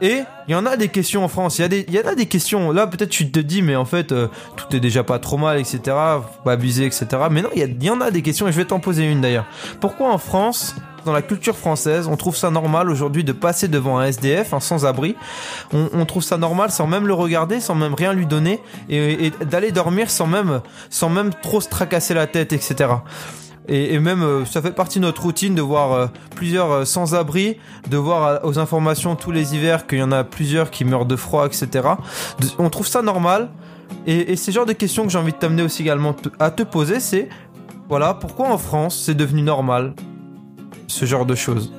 Et 0.00 0.20
il 0.48 0.52
y 0.52 0.54
en 0.54 0.66
a 0.66 0.76
des 0.76 0.88
questions 0.88 1.24
en 1.24 1.28
France, 1.28 1.58
il 1.58 1.62
y 1.62 1.64
a 1.64 1.68
des 1.68 1.86
y 1.88 1.98
en 1.98 2.08
a 2.08 2.14
des 2.14 2.26
questions 2.26 2.72
là 2.72 2.86
peut-être 2.86 3.10
tu 3.10 3.30
te 3.30 3.40
dis 3.40 3.62
mais 3.62 3.76
en 3.76 3.84
fait 3.84 4.12
euh, 4.12 4.28
tout 4.56 4.74
est 4.76 4.80
déjà 4.80 5.04
pas 5.04 5.18
trop 5.18 5.36
mal 5.36 5.58
etc. 5.58 5.80
Faut 5.86 6.44
pas 6.44 6.52
abuser 6.52 6.86
etc. 6.86 7.06
Mais 7.30 7.42
non 7.42 7.50
il 7.54 7.82
y 7.82 7.90
en 7.90 8.00
a 8.00 8.10
des 8.10 8.22
questions 8.22 8.48
et 8.48 8.52
je 8.52 8.56
vais 8.56 8.64
t'en 8.64 8.80
poser 8.80 9.04
une 9.04 9.20
d'ailleurs. 9.20 9.46
Pourquoi 9.80 10.12
en 10.12 10.18
France 10.18 10.74
dans 11.08 11.14
la 11.14 11.22
culture 11.22 11.56
française, 11.56 12.06
on 12.06 12.18
trouve 12.18 12.36
ça 12.36 12.50
normal 12.50 12.90
aujourd'hui 12.90 13.24
de 13.24 13.32
passer 13.32 13.66
devant 13.66 13.98
un 13.98 14.04
SDF, 14.04 14.52
un 14.52 14.60
sans-abri. 14.60 15.16
On, 15.72 16.04
trouve 16.04 16.22
ça 16.22 16.36
normal 16.36 16.70
sans 16.70 16.86
même 16.86 17.06
le 17.06 17.14
regarder, 17.14 17.60
sans 17.60 17.74
même 17.74 17.94
rien 17.94 18.12
lui 18.12 18.26
donner, 18.26 18.60
et, 18.90 19.30
d'aller 19.46 19.72
dormir 19.72 20.10
sans 20.10 20.26
même, 20.26 20.60
sans 20.90 21.08
même 21.08 21.30
trop 21.42 21.62
se 21.62 21.68
tracasser 21.70 22.12
la 22.12 22.26
tête, 22.26 22.52
etc. 22.52 22.90
Et, 23.68 23.98
même 23.98 24.22
euh, 24.22 24.44
ça 24.44 24.60
fait 24.60 24.72
partie 24.72 24.98
de 24.98 25.04
notre 25.04 25.22
routine 25.22 25.54
de 25.54 25.62
voir 25.62 25.92
euh, 25.92 26.06
plusieurs 26.34 26.70
euh, 26.72 26.84
sans-abri, 26.84 27.56
de 27.88 27.96
voir 27.96 28.44
aux 28.44 28.58
informations 28.58 29.16
tous 29.16 29.30
les 29.30 29.54
hivers 29.54 29.86
qu'il 29.86 29.98
y 29.98 30.02
en 30.02 30.12
a 30.12 30.24
plusieurs 30.24 30.70
qui 30.70 30.84
meurent 30.84 31.06
de 31.06 31.16
froid, 31.16 31.46
etc. 31.46 31.88
on 32.58 32.68
trouve 32.68 32.86
ça 32.86 33.00
normal. 33.00 33.48
Et, 34.06 34.32
et 34.32 34.36
c'est 34.36 34.52
genre 34.52 34.66
de 34.66 34.74
questions 34.74 35.04
que 35.04 35.10
j'ai 35.10 35.18
envie 35.18 35.32
de 35.32 35.38
t'amener 35.38 35.62
aussi 35.62 35.80
également 35.80 36.14
à 36.38 36.50
te 36.50 36.62
poser, 36.62 37.00
c'est 37.00 37.30
voilà, 37.88 38.12
pourquoi 38.12 38.50
en 38.50 38.58
France 38.58 39.02
c'est 39.06 39.14
devenu 39.14 39.40
normal? 39.40 39.94
Ce 40.88 41.04
genre 41.04 41.24
de 41.24 41.36
choses. 41.36 41.72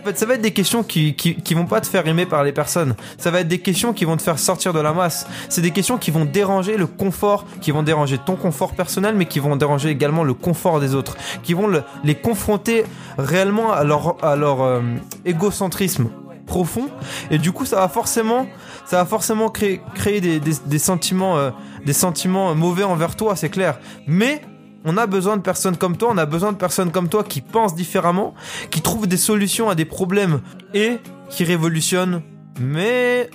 En 0.00 0.04
fait, 0.04 0.18
ça 0.18 0.26
va 0.26 0.34
être 0.34 0.42
des 0.42 0.52
questions 0.52 0.84
qui, 0.84 1.14
qui, 1.14 1.54
vont 1.54 1.66
pas 1.66 1.80
te 1.80 1.86
faire 1.86 2.06
aimer 2.06 2.24
par 2.24 2.44
les 2.44 2.52
personnes. 2.52 2.94
Ça 3.18 3.30
va 3.30 3.40
être 3.40 3.48
des 3.48 3.58
questions 3.58 3.92
qui 3.92 4.04
vont 4.04 4.16
te 4.16 4.22
faire 4.22 4.38
sortir 4.38 4.72
de 4.72 4.78
la 4.80 4.92
masse. 4.92 5.26
C'est 5.48 5.60
des 5.60 5.72
questions 5.72 5.98
qui 5.98 6.10
vont 6.10 6.24
déranger 6.24 6.76
le 6.76 6.86
confort, 6.86 7.46
qui 7.60 7.72
vont 7.72 7.82
déranger 7.82 8.18
ton 8.18 8.36
confort 8.36 8.74
personnel, 8.74 9.16
mais 9.16 9.26
qui 9.26 9.40
vont 9.40 9.56
déranger 9.56 9.88
également 9.90 10.22
le 10.22 10.34
confort 10.34 10.78
des 10.78 10.94
autres, 10.94 11.16
qui 11.42 11.52
vont 11.52 11.68
les 12.04 12.14
confronter 12.14 12.84
réellement 13.18 13.72
à 13.72 13.82
leur, 13.82 14.24
à 14.24 14.36
leur 14.36 14.62
euh, 14.62 14.80
égocentrisme 15.24 16.10
profond. 16.46 16.88
Et 17.30 17.38
du 17.38 17.52
coup, 17.52 17.64
ça 17.64 17.76
va 17.76 17.88
forcément, 17.88 18.46
ça 18.86 18.98
va 18.98 19.04
forcément 19.04 19.50
créer, 19.50 19.80
créer 19.94 20.20
des, 20.20 20.40
des, 20.40 20.78
sentiments, 20.78 21.36
euh, 21.38 21.50
des 21.84 21.92
sentiments 21.92 22.54
mauvais 22.54 22.84
envers 22.84 23.16
toi, 23.16 23.36
c'est 23.36 23.50
clair. 23.50 23.78
Mais 24.06 24.42
on 24.88 24.96
a 24.96 25.06
besoin 25.06 25.36
de 25.36 25.42
personnes 25.42 25.76
comme 25.76 25.98
toi, 25.98 26.08
on 26.12 26.18
a 26.18 26.24
besoin 26.24 26.52
de 26.52 26.56
personnes 26.56 26.90
comme 26.90 27.08
toi 27.08 27.22
qui 27.22 27.42
pensent 27.42 27.74
différemment, 27.74 28.34
qui 28.70 28.80
trouvent 28.80 29.06
des 29.06 29.18
solutions 29.18 29.68
à 29.68 29.74
des 29.74 29.84
problèmes 29.84 30.40
et 30.72 30.98
qui 31.28 31.44
révolutionnent. 31.44 32.22
Mais 32.58 33.28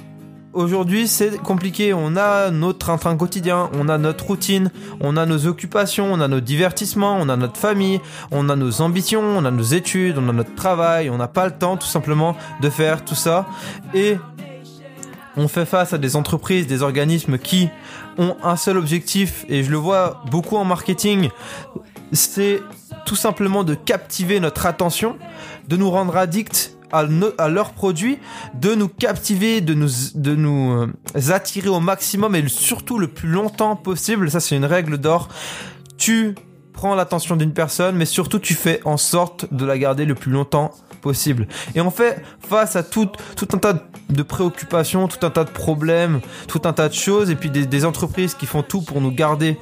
aujourd'hui 0.52 1.08
c'est 1.08 1.38
compliqué, 1.38 1.94
on 1.94 2.16
a 2.16 2.50
notre 2.50 2.80
train-train 2.80 3.16
quotidien, 3.18 3.70
on 3.80 3.88
a 3.88 4.00
notre 4.00 4.26
routine, 4.26 4.72
on 5.00 5.16
a 5.16 5.28
nos 5.28 5.46
occupations, 5.46 6.12
on 6.12 6.20
a 6.22 6.28
nos 6.28 6.40
divertissements, 6.40 7.18
on 7.20 7.30
a 7.30 7.36
notre 7.36 7.58
famille, 7.58 8.02
on 8.32 8.50
a 8.50 8.56
nos 8.56 8.82
ambitions, 8.82 9.22
on 9.22 9.46
a 9.46 9.52
nos 9.52 9.64
études, 9.64 10.18
on 10.18 10.30
a 10.30 10.34
notre 10.34 10.56
travail, 10.56 11.12
on 11.12 11.18
n'a 11.18 11.28
pas 11.28 11.46
le 11.46 11.52
temps 11.52 11.78
tout 11.78 11.88
simplement 11.88 12.36
de 12.62 12.70
faire 12.72 13.06
tout 13.06 13.16
ça. 13.16 13.46
On 15.38 15.48
fait 15.48 15.66
face 15.66 15.94
à 15.94 15.98
des 15.98 16.16
entreprises, 16.16 16.68
des 16.68 16.82
organismes 16.82 17.38
qui 17.38 17.70
ont 18.18 18.36
un 18.44 18.56
seul 18.56 18.78
objectif, 18.78 19.46
et 19.50 19.64
je 19.64 19.72
le 19.72 19.78
vois 19.78 20.24
beaucoup 20.30 20.58
en 20.58 20.66
marketing, 20.66 21.30
c'est 22.12 22.62
tout 23.06 23.16
simplement 23.16 23.64
de 23.64 23.74
captiver 23.74 24.40
notre 24.40 24.66
attention, 24.66 25.18
de 25.68 25.78
nous 25.78 25.90
rendre 25.90 26.16
addicts 26.16 26.78
à, 26.92 27.50
leurs 27.50 27.74
produits, 27.74 28.20
de 28.54 28.76
nous 28.76 28.88
captiver, 28.88 29.62
de 29.62 29.74
nous, 29.74 29.90
de 30.14 30.36
nous 30.36 30.74
euh, 30.74 31.32
attirer 31.32 31.70
au 31.70 31.80
maximum 31.80 32.36
et 32.36 32.48
surtout 32.48 33.00
le 33.00 33.08
plus 33.08 33.30
longtemps 33.30 33.76
possible. 33.76 34.30
Ça, 34.30 34.40
c'est 34.40 34.56
une 34.56 34.66
règle 34.66 35.00
d'or. 35.00 35.28
Tu 35.98 36.36
prends 36.74 36.96
l'attention 36.96 37.36
d'une 37.36 37.54
personne, 37.54 37.96
mais 37.96 38.06
surtout 38.06 38.40
tu 38.40 38.56
fais 38.56 38.82
en 38.84 38.98
sorte 38.98 39.54
de 39.54 39.66
la 39.66 39.78
garder 39.78 40.06
le 40.06 40.16
plus 40.16 40.32
longtemps 40.32 40.72
possible. 41.02 41.48
Et 41.76 41.82
on 41.82 41.92
fait 41.92 42.22
face 42.40 42.76
à 42.76 42.84
tout, 42.84 43.10
tout 43.36 43.48
un 43.54 43.58
tas 43.58 43.74
de 44.10 44.24
préoccupations, 44.24 45.08
tout 45.08 45.26
un 45.26 45.30
tas 45.30 45.44
de 45.44 45.50
problèmes, 45.50 46.22
tout 46.48 46.62
un 46.66 46.74
tas 46.74 46.90
de 46.90 46.94
choses, 46.94 47.30
et 47.30 47.36
puis 47.36 47.50
des, 47.50 47.86
entreprises 47.86 48.34
qui 48.34 48.46
font 48.46 48.64
tout 48.64 48.82
pour 48.82 49.02
nous 49.02 49.12
garder 49.12 49.58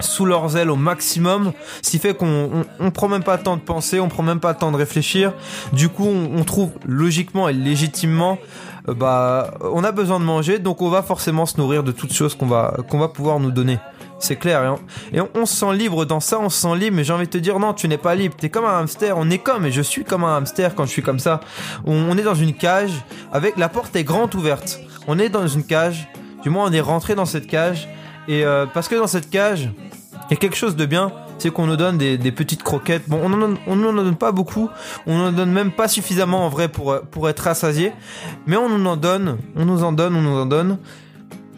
sous 0.00 0.24
leurs 0.24 0.56
ailes 0.56 0.70
au 0.70 0.76
maximum, 0.76 1.52
ce 1.82 1.90
qui 1.90 1.98
fait 1.98 2.14
qu'on 2.14 2.64
on, 2.78 2.90
prend 2.90 3.08
même 3.08 3.22
pas 3.22 3.36
le 3.36 3.42
temps 3.42 3.56
de 3.56 3.62
penser, 3.62 4.00
on 4.00 4.08
prend 4.08 4.22
même 4.22 4.40
pas 4.40 4.52
le 4.52 4.58
temps 4.58 4.72
de 4.72 4.76
réfléchir. 4.76 5.32
Du 5.72 5.88
coup, 5.88 6.06
on, 6.06 6.44
trouve 6.44 6.70
logiquement 6.86 7.48
et 7.48 7.52
légitimement, 7.52 8.38
euh, 8.88 8.94
bah, 8.94 9.54
on 9.62 9.84
a 9.84 9.92
besoin 9.92 10.20
de 10.20 10.24
manger, 10.24 10.58
donc 10.58 10.82
on 10.82 10.90
va 10.90 11.02
forcément 11.02 11.46
se 11.46 11.58
nourrir 11.58 11.82
de 11.82 11.92
toutes 11.92 12.12
choses 12.12 12.34
qu'on 12.36 12.46
va 12.46 13.08
pouvoir 13.08 13.40
nous 13.40 13.50
donner. 13.50 13.78
C'est 14.20 14.36
clair. 14.36 14.60
Hein. 14.60 14.76
Et 15.14 15.20
on, 15.34 15.46
se 15.46 15.56
sent 15.56 15.74
libre 15.74 16.04
dans 16.04 16.20
ça, 16.20 16.38
on 16.38 16.50
se 16.50 16.60
sent 16.60 16.76
libre, 16.76 16.96
mais 16.96 17.04
j'ai 17.04 17.12
envie 17.12 17.24
de 17.24 17.30
te 17.30 17.38
dire 17.38 17.58
non, 17.58 17.72
tu 17.72 17.88
n'es 17.88 17.96
pas 17.96 18.14
libre. 18.14 18.36
T'es 18.38 18.50
comme 18.50 18.66
un 18.66 18.78
hamster, 18.78 19.16
on 19.16 19.30
est 19.30 19.38
comme, 19.38 19.64
et 19.64 19.72
je 19.72 19.80
suis 19.80 20.04
comme 20.04 20.24
un 20.24 20.36
hamster 20.36 20.74
quand 20.74 20.84
je 20.84 20.90
suis 20.90 21.02
comme 21.02 21.18
ça. 21.18 21.40
On, 21.86 22.16
est 22.16 22.22
dans 22.22 22.34
une 22.34 22.52
cage, 22.52 22.92
avec 23.32 23.56
la 23.56 23.70
porte 23.70 23.96
est 23.96 24.04
grande 24.04 24.34
ouverte. 24.34 24.78
On 25.08 25.18
est 25.18 25.30
dans 25.30 25.48
une 25.48 25.64
cage, 25.64 26.06
du 26.42 26.50
moins 26.50 26.68
on 26.68 26.72
est 26.72 26.82
rentré 26.82 27.14
dans 27.14 27.24
cette 27.24 27.46
cage, 27.46 27.88
et 28.28 28.44
euh, 28.44 28.66
parce 28.66 28.88
que 28.88 28.94
dans 28.94 29.06
cette 29.06 29.30
cage, 29.30 29.70
il 30.30 30.34
y 30.34 30.36
a 30.36 30.36
quelque 30.36 30.56
chose 30.56 30.76
de 30.76 30.86
bien, 30.86 31.10
c'est 31.38 31.50
qu'on 31.50 31.66
nous 31.66 31.76
donne 31.76 31.98
des, 31.98 32.32
petites 32.32 32.62
croquettes. 32.62 33.08
Bon, 33.08 33.20
on 33.24 33.28
n'en 33.28 33.88
en 33.88 33.92
donne 33.92 34.16
pas 34.16 34.30
beaucoup, 34.30 34.70
on 35.06 35.18
n'en 35.18 35.32
donne 35.32 35.50
même 35.50 35.72
pas 35.72 35.88
suffisamment 35.88 36.46
en 36.46 36.48
vrai 36.48 36.68
pour, 36.68 37.28
être 37.28 37.40
rassasié, 37.40 37.92
mais 38.46 38.56
on 38.56 38.68
nous 38.68 38.88
en 38.88 38.96
donne, 38.96 39.38
on 39.56 39.64
nous 39.64 39.82
en 39.82 39.92
donne, 39.92 40.14
on 40.14 40.22
nous 40.22 40.38
en 40.38 40.46
donne 40.46 40.78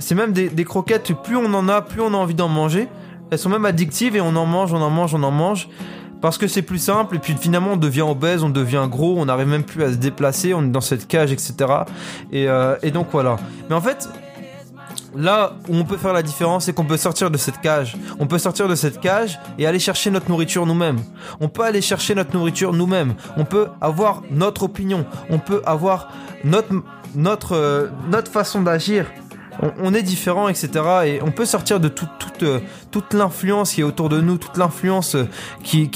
c'est 0.02 0.14
même 0.14 0.32
des, 0.32 0.64
croquettes, 0.64 1.12
plus 1.22 1.36
on 1.36 1.54
en 1.54 1.68
a, 1.68 1.80
plus 1.80 2.00
on 2.00 2.12
a 2.12 2.16
envie 2.16 2.34
d'en 2.34 2.48
manger. 2.48 2.88
Elles 3.30 3.38
sont 3.38 3.48
même 3.48 3.64
addictives 3.64 4.16
et 4.16 4.20
on 4.20 4.36
en 4.36 4.44
mange, 4.44 4.72
on 4.72 4.82
en 4.82 4.90
mange, 4.90 5.14
on 5.14 5.22
en 5.22 5.30
mange. 5.30 5.68
Parce 6.20 6.38
que 6.38 6.46
c'est 6.46 6.62
plus 6.62 6.78
simple 6.78 7.16
et 7.16 7.18
puis 7.18 7.34
finalement 7.38 7.72
on 7.72 7.76
devient 7.76 8.02
obèse, 8.02 8.44
on 8.44 8.48
devient 8.48 8.86
gros, 8.88 9.16
on 9.18 9.24
n'arrive 9.24 9.48
même 9.48 9.64
plus 9.64 9.82
à 9.82 9.90
se 9.90 9.96
déplacer, 9.96 10.54
on 10.54 10.62
est 10.62 10.70
dans 10.70 10.80
cette 10.80 11.08
cage, 11.08 11.32
etc. 11.32 11.54
Et, 12.30 12.48
euh, 12.48 12.76
et 12.82 12.92
donc 12.92 13.08
voilà. 13.10 13.38
Mais 13.68 13.74
en 13.74 13.80
fait, 13.80 14.08
là 15.14 15.54
où 15.68 15.76
on 15.76 15.84
peut 15.84 15.96
faire 15.96 16.12
la 16.12 16.22
différence, 16.22 16.64
c'est 16.64 16.72
qu'on 16.72 16.84
peut 16.84 16.96
sortir 16.96 17.30
de 17.30 17.36
cette 17.38 17.60
cage. 17.60 17.96
On 18.18 18.26
peut 18.26 18.38
sortir 18.38 18.68
de 18.68 18.74
cette 18.74 19.00
cage 19.00 19.38
et 19.58 19.66
aller 19.66 19.78
chercher 19.78 20.10
notre 20.10 20.28
nourriture 20.28 20.66
nous-mêmes. 20.66 21.00
On 21.40 21.48
peut 21.48 21.62
aller 21.62 21.80
chercher 21.80 22.14
notre 22.14 22.34
nourriture 22.36 22.72
nous-mêmes. 22.72 23.14
On 23.36 23.44
peut 23.44 23.68
avoir 23.80 24.22
notre 24.30 24.64
opinion. 24.64 25.06
On 25.30 25.38
peut 25.38 25.62
avoir 25.64 26.08
notre, 26.44 26.74
notre, 27.14 27.52
euh, 27.56 27.88
notre 28.08 28.30
façon 28.30 28.62
d'agir 28.62 29.06
on, 29.60 29.94
est 29.94 30.02
différent, 30.02 30.48
etc. 30.48 30.70
Et 31.06 31.22
on 31.22 31.30
peut 31.30 31.44
sortir 31.44 31.80
de 31.80 31.90
euh, 32.42 32.60
toute 32.90 33.14
l'influence 33.14 33.72
qui 33.72 33.80
est 33.80 33.84
autour 33.84 34.08
de 34.08 34.20
nous, 34.20 34.38
toute 34.38 34.56
l'influence 34.56 35.14
euh, 35.14 35.28
qui 35.62 35.90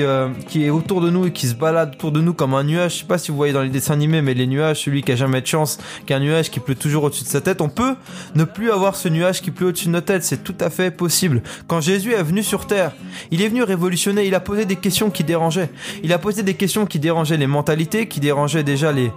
euh, 0.00 0.28
qui 0.48 0.64
est 0.64 0.70
autour 0.70 1.00
de 1.00 1.10
nous 1.10 1.26
et 1.26 1.32
qui 1.32 1.46
se 1.46 1.54
balade 1.54 1.94
autour 1.94 2.12
de 2.12 2.20
nous 2.20 2.34
comme 2.34 2.54
un 2.54 2.64
nuage. 2.64 2.94
Je 2.94 2.98
sais 3.00 3.04
pas 3.04 3.18
si 3.18 3.30
vous 3.30 3.36
voyez 3.36 3.52
dans 3.52 3.62
les 3.62 3.68
dessins 3.68 3.94
animés, 3.94 4.22
mais 4.22 4.34
les 4.34 4.46
nuages, 4.46 4.84
celui 4.84 5.02
qui 5.02 5.12
a 5.12 5.16
jamais 5.16 5.40
de 5.40 5.46
chance, 5.46 5.78
qui 6.06 6.12
a 6.12 6.16
un 6.16 6.20
nuage 6.20 6.50
qui 6.50 6.60
pleut 6.60 6.74
toujours 6.74 7.04
au-dessus 7.04 7.24
de 7.24 7.28
sa 7.28 7.40
tête, 7.40 7.60
on 7.60 7.68
peut 7.68 7.94
ne 8.34 8.44
plus 8.44 8.70
avoir 8.70 8.96
ce 8.96 9.08
nuage 9.08 9.42
qui 9.42 9.50
pleut 9.50 9.68
au-dessus 9.68 9.86
de 9.86 9.92
notre 9.92 10.06
tête. 10.06 10.24
C'est 10.24 10.42
tout 10.42 10.56
à 10.60 10.70
fait 10.70 10.90
possible. 10.90 11.42
Quand 11.66 11.80
Jésus 11.80 12.12
est 12.12 12.22
venu 12.22 12.42
sur 12.42 12.66
terre, 12.66 12.92
il 13.30 13.42
est 13.42 13.48
venu 13.48 13.62
révolutionner. 13.62 14.26
Il 14.26 14.34
a 14.34 14.40
posé 14.40 14.64
des 14.64 14.76
questions 14.76 15.10
qui 15.10 15.24
dérangeaient. 15.24 15.70
Il 16.02 16.12
a 16.12 16.18
posé 16.18 16.42
des 16.42 16.54
questions 16.54 16.86
qui 16.86 16.98
dérangeaient 16.98 17.36
les 17.36 17.46
mentalités, 17.46 18.06
qui 18.06 18.20
dérangeaient 18.20 18.64
déjà 18.64 18.92
les 18.92 19.12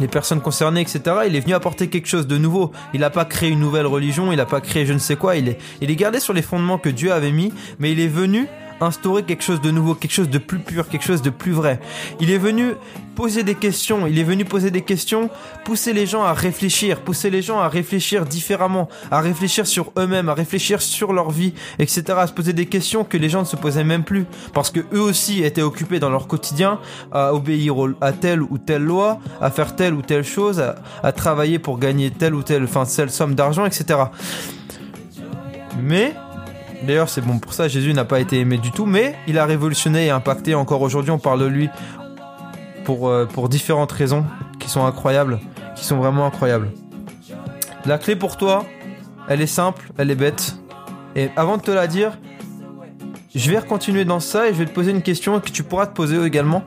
les 0.00 0.08
personnes 0.08 0.40
concernées, 0.40 0.80
etc. 0.80 1.00
Il 1.26 1.36
est 1.36 1.40
venu 1.40 1.54
apporter 1.54 1.88
quelque 1.88 2.08
chose 2.08 2.26
de 2.26 2.38
nouveau. 2.38 2.72
Il 2.94 3.00
n'a 3.00 3.10
pas 3.10 3.24
créé 3.24 3.50
une 3.50 3.60
nouvelle 3.60 3.86
religion, 3.86 4.32
il 4.32 4.36
n'a 4.36 4.46
pas 4.46 4.60
créé 4.60 4.86
je 4.86 4.92
ne 4.92 4.98
sais 4.98 5.16
quoi. 5.16 5.36
Il 5.36 5.48
est, 5.48 5.58
il 5.80 5.90
est 5.90 5.96
gardé 5.96 6.20
sur 6.20 6.32
les 6.32 6.42
fondements 6.42 6.78
que 6.78 6.88
Dieu 6.88 7.12
avait 7.12 7.32
mis, 7.32 7.52
mais 7.78 7.92
il 7.92 8.00
est 8.00 8.08
venu 8.08 8.46
instaurer 8.80 9.22
quelque 9.22 9.42
chose 9.42 9.60
de 9.60 9.70
nouveau, 9.70 9.94
quelque 9.94 10.12
chose 10.12 10.30
de 10.30 10.38
plus 10.38 10.58
pur, 10.58 10.88
quelque 10.88 11.04
chose 11.04 11.22
de 11.22 11.30
plus 11.30 11.52
vrai. 11.52 11.80
Il 12.20 12.30
est 12.30 12.38
venu 12.38 12.74
poser 13.18 13.42
des 13.42 13.56
questions, 13.56 14.06
il 14.06 14.18
est 14.18 14.24
venu 14.24 14.44
poser 14.44 14.70
des 14.70 14.82
questions, 14.82 15.28
pousser 15.64 15.92
les 15.92 16.06
gens 16.06 16.22
à 16.22 16.32
réfléchir, 16.32 17.00
pousser 17.00 17.30
les 17.30 17.42
gens 17.42 17.58
à 17.58 17.68
réfléchir 17.68 18.24
différemment, 18.24 18.88
à 19.10 19.20
réfléchir 19.20 19.66
sur 19.66 19.92
eux-mêmes, 19.98 20.28
à 20.28 20.34
réfléchir 20.34 20.80
sur 20.80 21.12
leur 21.12 21.32
vie, 21.32 21.52
etc. 21.80 22.04
À 22.16 22.26
se 22.28 22.32
poser 22.32 22.52
des 22.52 22.66
questions 22.66 23.02
que 23.02 23.16
les 23.16 23.28
gens 23.28 23.40
ne 23.40 23.46
se 23.46 23.56
posaient 23.56 23.82
même 23.82 24.04
plus, 24.04 24.24
parce 24.54 24.70
que 24.70 24.80
eux 24.92 25.00
aussi 25.00 25.42
étaient 25.42 25.62
occupés 25.62 25.98
dans 25.98 26.10
leur 26.10 26.28
quotidien 26.28 26.78
à 27.10 27.34
obéir 27.34 27.74
à 28.00 28.12
telle 28.12 28.40
ou 28.40 28.56
telle 28.56 28.84
loi, 28.84 29.18
à 29.40 29.50
faire 29.50 29.74
telle 29.74 29.94
ou 29.94 30.02
telle 30.02 30.24
chose, 30.24 30.62
à, 31.02 31.12
travailler 31.12 31.58
pour 31.58 31.78
gagner 31.78 32.12
telle 32.12 32.36
ou 32.36 32.42
telle, 32.44 32.64
enfin, 32.64 32.84
telle 32.84 33.10
somme 33.10 33.34
d'argent, 33.34 33.66
etc. 33.66 33.98
Mais 35.82 36.14
D'ailleurs, 36.82 37.08
c'est 37.08 37.20
bon 37.20 37.38
pour 37.38 37.52
ça, 37.52 37.68
Jésus 37.68 37.92
n'a 37.92 38.04
pas 38.04 38.20
été 38.20 38.38
aimé 38.38 38.58
du 38.58 38.70
tout, 38.70 38.86
mais 38.86 39.16
il 39.26 39.38
a 39.38 39.44
révolutionné 39.44 40.06
et 40.06 40.10
impacté. 40.10 40.54
Encore 40.54 40.82
aujourd'hui, 40.82 41.10
on 41.10 41.18
parle 41.18 41.40
de 41.40 41.46
lui 41.46 41.68
pour, 42.84 43.08
euh, 43.08 43.26
pour 43.26 43.48
différentes 43.48 43.92
raisons 43.92 44.24
qui 44.58 44.70
sont 44.70 44.86
incroyables, 44.86 45.40
qui 45.74 45.84
sont 45.84 45.96
vraiment 45.96 46.26
incroyables. 46.26 46.70
La 47.84 47.98
clé 47.98 48.16
pour 48.16 48.36
toi, 48.36 48.64
elle 49.28 49.40
est 49.40 49.46
simple, 49.46 49.90
elle 49.98 50.10
est 50.10 50.16
bête. 50.16 50.56
Et 51.16 51.30
avant 51.36 51.56
de 51.56 51.62
te 51.62 51.70
la 51.70 51.86
dire, 51.86 52.18
je 53.34 53.50
vais 53.50 53.60
continuer 53.60 54.04
dans 54.04 54.20
ça 54.20 54.48
et 54.48 54.54
je 54.54 54.58
vais 54.58 54.66
te 54.66 54.72
poser 54.72 54.90
une 54.90 55.02
question 55.02 55.40
que 55.40 55.50
tu 55.50 55.62
pourras 55.62 55.86
te 55.86 55.94
poser 55.94 56.22
également, 56.24 56.64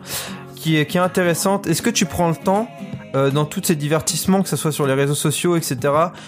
qui 0.55 0.77
est, 0.77 0.85
qui 0.85 0.97
est 0.97 1.01
intéressante. 1.01 1.67
Est-ce 1.67 1.81
que 1.81 1.89
tu 1.89 2.05
prends 2.05 2.29
le 2.29 2.35
temps 2.35 2.67
euh, 3.15 3.29
dans 3.29 3.45
tous 3.45 3.61
ces 3.63 3.75
divertissements, 3.75 4.41
que 4.41 4.49
ce 4.49 4.55
soit 4.55 4.71
sur 4.71 4.87
les 4.87 4.93
réseaux 4.93 5.15
sociaux, 5.15 5.55
etc., 5.57 5.77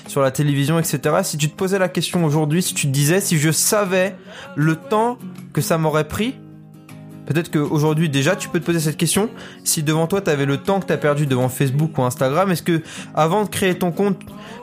sur 0.08 0.22
la 0.22 0.32
télévision, 0.32 0.80
etc., 0.80 1.00
si 1.24 1.38
tu 1.38 1.50
te 1.50 1.56
posais 1.56 1.80
la 1.80 1.88
question 1.88 2.26
aujourd'hui, 2.26 2.62
si 2.62 2.74
tu 2.74 2.88
te 2.88 2.92
disais, 2.92 3.22
si 3.22 3.38
je 3.38 3.52
savais 3.52 4.16
le 4.56 4.76
temps 4.76 5.18
que 5.54 5.62
ça 5.62 5.78
m'aurait 5.78 6.08
pris, 6.08 6.36
peut-être 7.26 7.50
qu'aujourd'hui 7.52 8.10
déjà 8.10 8.36
tu 8.36 8.50
peux 8.50 8.60
te 8.60 8.66
poser 8.66 8.82
cette 8.82 8.98
question, 8.98 9.30
si 9.64 9.82
devant 9.82 10.08
toi 10.08 10.20
tu 10.20 10.30
avais 10.30 10.46
le 10.46 10.58
temps 10.58 10.82
que 10.82 10.88
tu 10.88 10.94
as 10.94 10.98
perdu 10.98 11.26
devant 11.26 11.48
Facebook 11.48 11.98
ou 11.98 12.04
Instagram, 12.04 12.52
est-ce 12.52 12.64
que 12.64 12.82
avant 13.16 13.46
de 13.46 13.50
créer 13.50 13.76
ton 13.76 13.92
compte, 13.92 14.20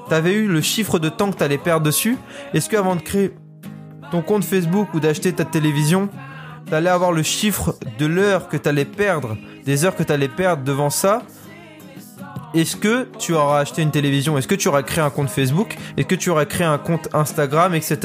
tu 0.08 0.14
avais 0.14 0.34
eu 0.34 0.46
le 0.46 0.60
chiffre 0.60 0.98
de 0.98 1.08
temps 1.08 1.30
que 1.30 1.38
tu 1.38 1.42
allais 1.42 1.58
perdre 1.58 1.86
dessus? 1.86 2.18
Est-ce 2.52 2.68
que 2.68 2.76
avant 2.76 2.96
de 2.96 3.00
créer 3.00 3.34
ton 4.10 4.20
compte 4.20 4.44
Facebook 4.44 4.92
ou 4.92 5.00
d'acheter 5.00 5.32
ta 5.32 5.46
télévision, 5.46 6.10
tu 6.66 6.74
allais 6.74 6.90
avoir 6.90 7.12
le 7.12 7.22
chiffre 7.22 7.76
de 7.98 8.04
l'heure 8.04 8.48
que 8.48 8.58
tu 8.58 8.68
allais 8.68 8.84
perdre, 8.84 9.38
des 9.64 9.86
heures 9.86 9.96
que 9.96 10.02
tu 10.02 10.12
allais 10.12 10.28
perdre 10.28 10.64
devant 10.64 10.90
ça? 10.90 11.22
Est-ce 12.54 12.76
que 12.76 13.08
tu 13.18 13.34
auras 13.34 13.60
acheté 13.60 13.82
une 13.82 13.90
télévision? 13.90 14.36
Est-ce 14.36 14.48
que 14.48 14.54
tu 14.54 14.68
auras 14.68 14.82
créé 14.82 15.02
un 15.02 15.10
compte 15.10 15.30
Facebook? 15.30 15.76
Est-ce 15.96 16.06
que 16.06 16.14
tu 16.14 16.30
auras 16.30 16.44
créé 16.44 16.66
un 16.66 16.78
compte 16.78 17.08
Instagram, 17.12 17.74
etc. 17.74 17.98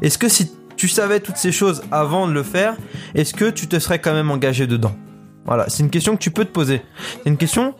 Est-ce 0.00 0.16
que 0.18 0.28
si 0.28 0.52
tu 0.76 0.88
savais 0.88 1.20
toutes 1.20 1.36
ces 1.36 1.52
choses 1.52 1.82
avant 1.90 2.26
de 2.26 2.32
le 2.32 2.42
faire, 2.42 2.76
est-ce 3.14 3.34
que 3.34 3.50
tu 3.50 3.66
te 3.68 3.78
serais 3.78 3.98
quand 3.98 4.14
même 4.14 4.30
engagé 4.30 4.66
dedans? 4.66 4.94
Voilà, 5.44 5.68
c'est 5.68 5.82
une 5.82 5.90
question 5.90 6.16
que 6.16 6.22
tu 6.22 6.30
peux 6.30 6.44
te 6.44 6.50
poser. 6.50 6.80
C'est 7.22 7.28
une 7.28 7.36
question 7.36 7.74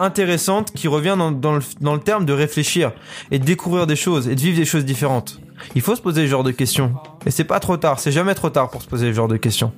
intéressante 0.00 0.72
qui 0.72 0.88
revient 0.88 1.16
dans, 1.16 1.30
le, 1.30 1.62
dans, 1.80 1.94
le, 1.94 2.00
terme 2.00 2.26
de 2.26 2.32
réfléchir 2.32 2.92
et 3.30 3.38
de 3.38 3.44
découvrir 3.44 3.86
des 3.86 3.96
choses 3.96 4.28
et 4.28 4.34
de 4.34 4.40
vivre 4.40 4.58
des 4.58 4.64
choses 4.64 4.84
différentes. 4.84 5.40
Il 5.74 5.80
faut 5.80 5.94
se 5.94 6.02
poser 6.02 6.22
ce 6.22 6.30
genre 6.30 6.42
de 6.42 6.50
questions. 6.50 6.94
Et 7.24 7.30
c'est 7.30 7.44
pas 7.44 7.60
trop 7.60 7.76
tard, 7.76 8.00
c'est 8.00 8.12
jamais 8.12 8.34
trop 8.34 8.50
tard 8.50 8.70
pour 8.70 8.82
se 8.82 8.88
poser 8.88 9.06
ce 9.06 9.12
genre 9.12 9.28
de 9.28 9.36
questions. 9.36 9.72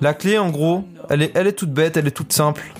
La 0.00 0.14
clé, 0.14 0.38
en 0.38 0.50
gros, 0.50 0.84
elle 1.08 1.22
est, 1.22 1.32
elle 1.34 1.46
est 1.46 1.52
toute 1.52 1.72
bête, 1.72 1.96
elle 1.96 2.06
est 2.06 2.12
toute 2.12 2.32
simple. 2.32 2.72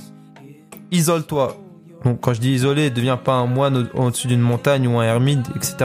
Isole-toi 0.92 1.56
donc 2.04 2.20
quand 2.20 2.32
je 2.32 2.40
dis 2.40 2.52
isolé, 2.52 2.90
deviens 2.90 3.16
pas 3.16 3.34
un 3.34 3.46
moine 3.46 3.88
au-dessus 3.94 4.26
d'une 4.26 4.40
montagne 4.40 4.86
ou 4.88 4.98
un 4.98 5.04
ermite, 5.04 5.46
etc. 5.54 5.76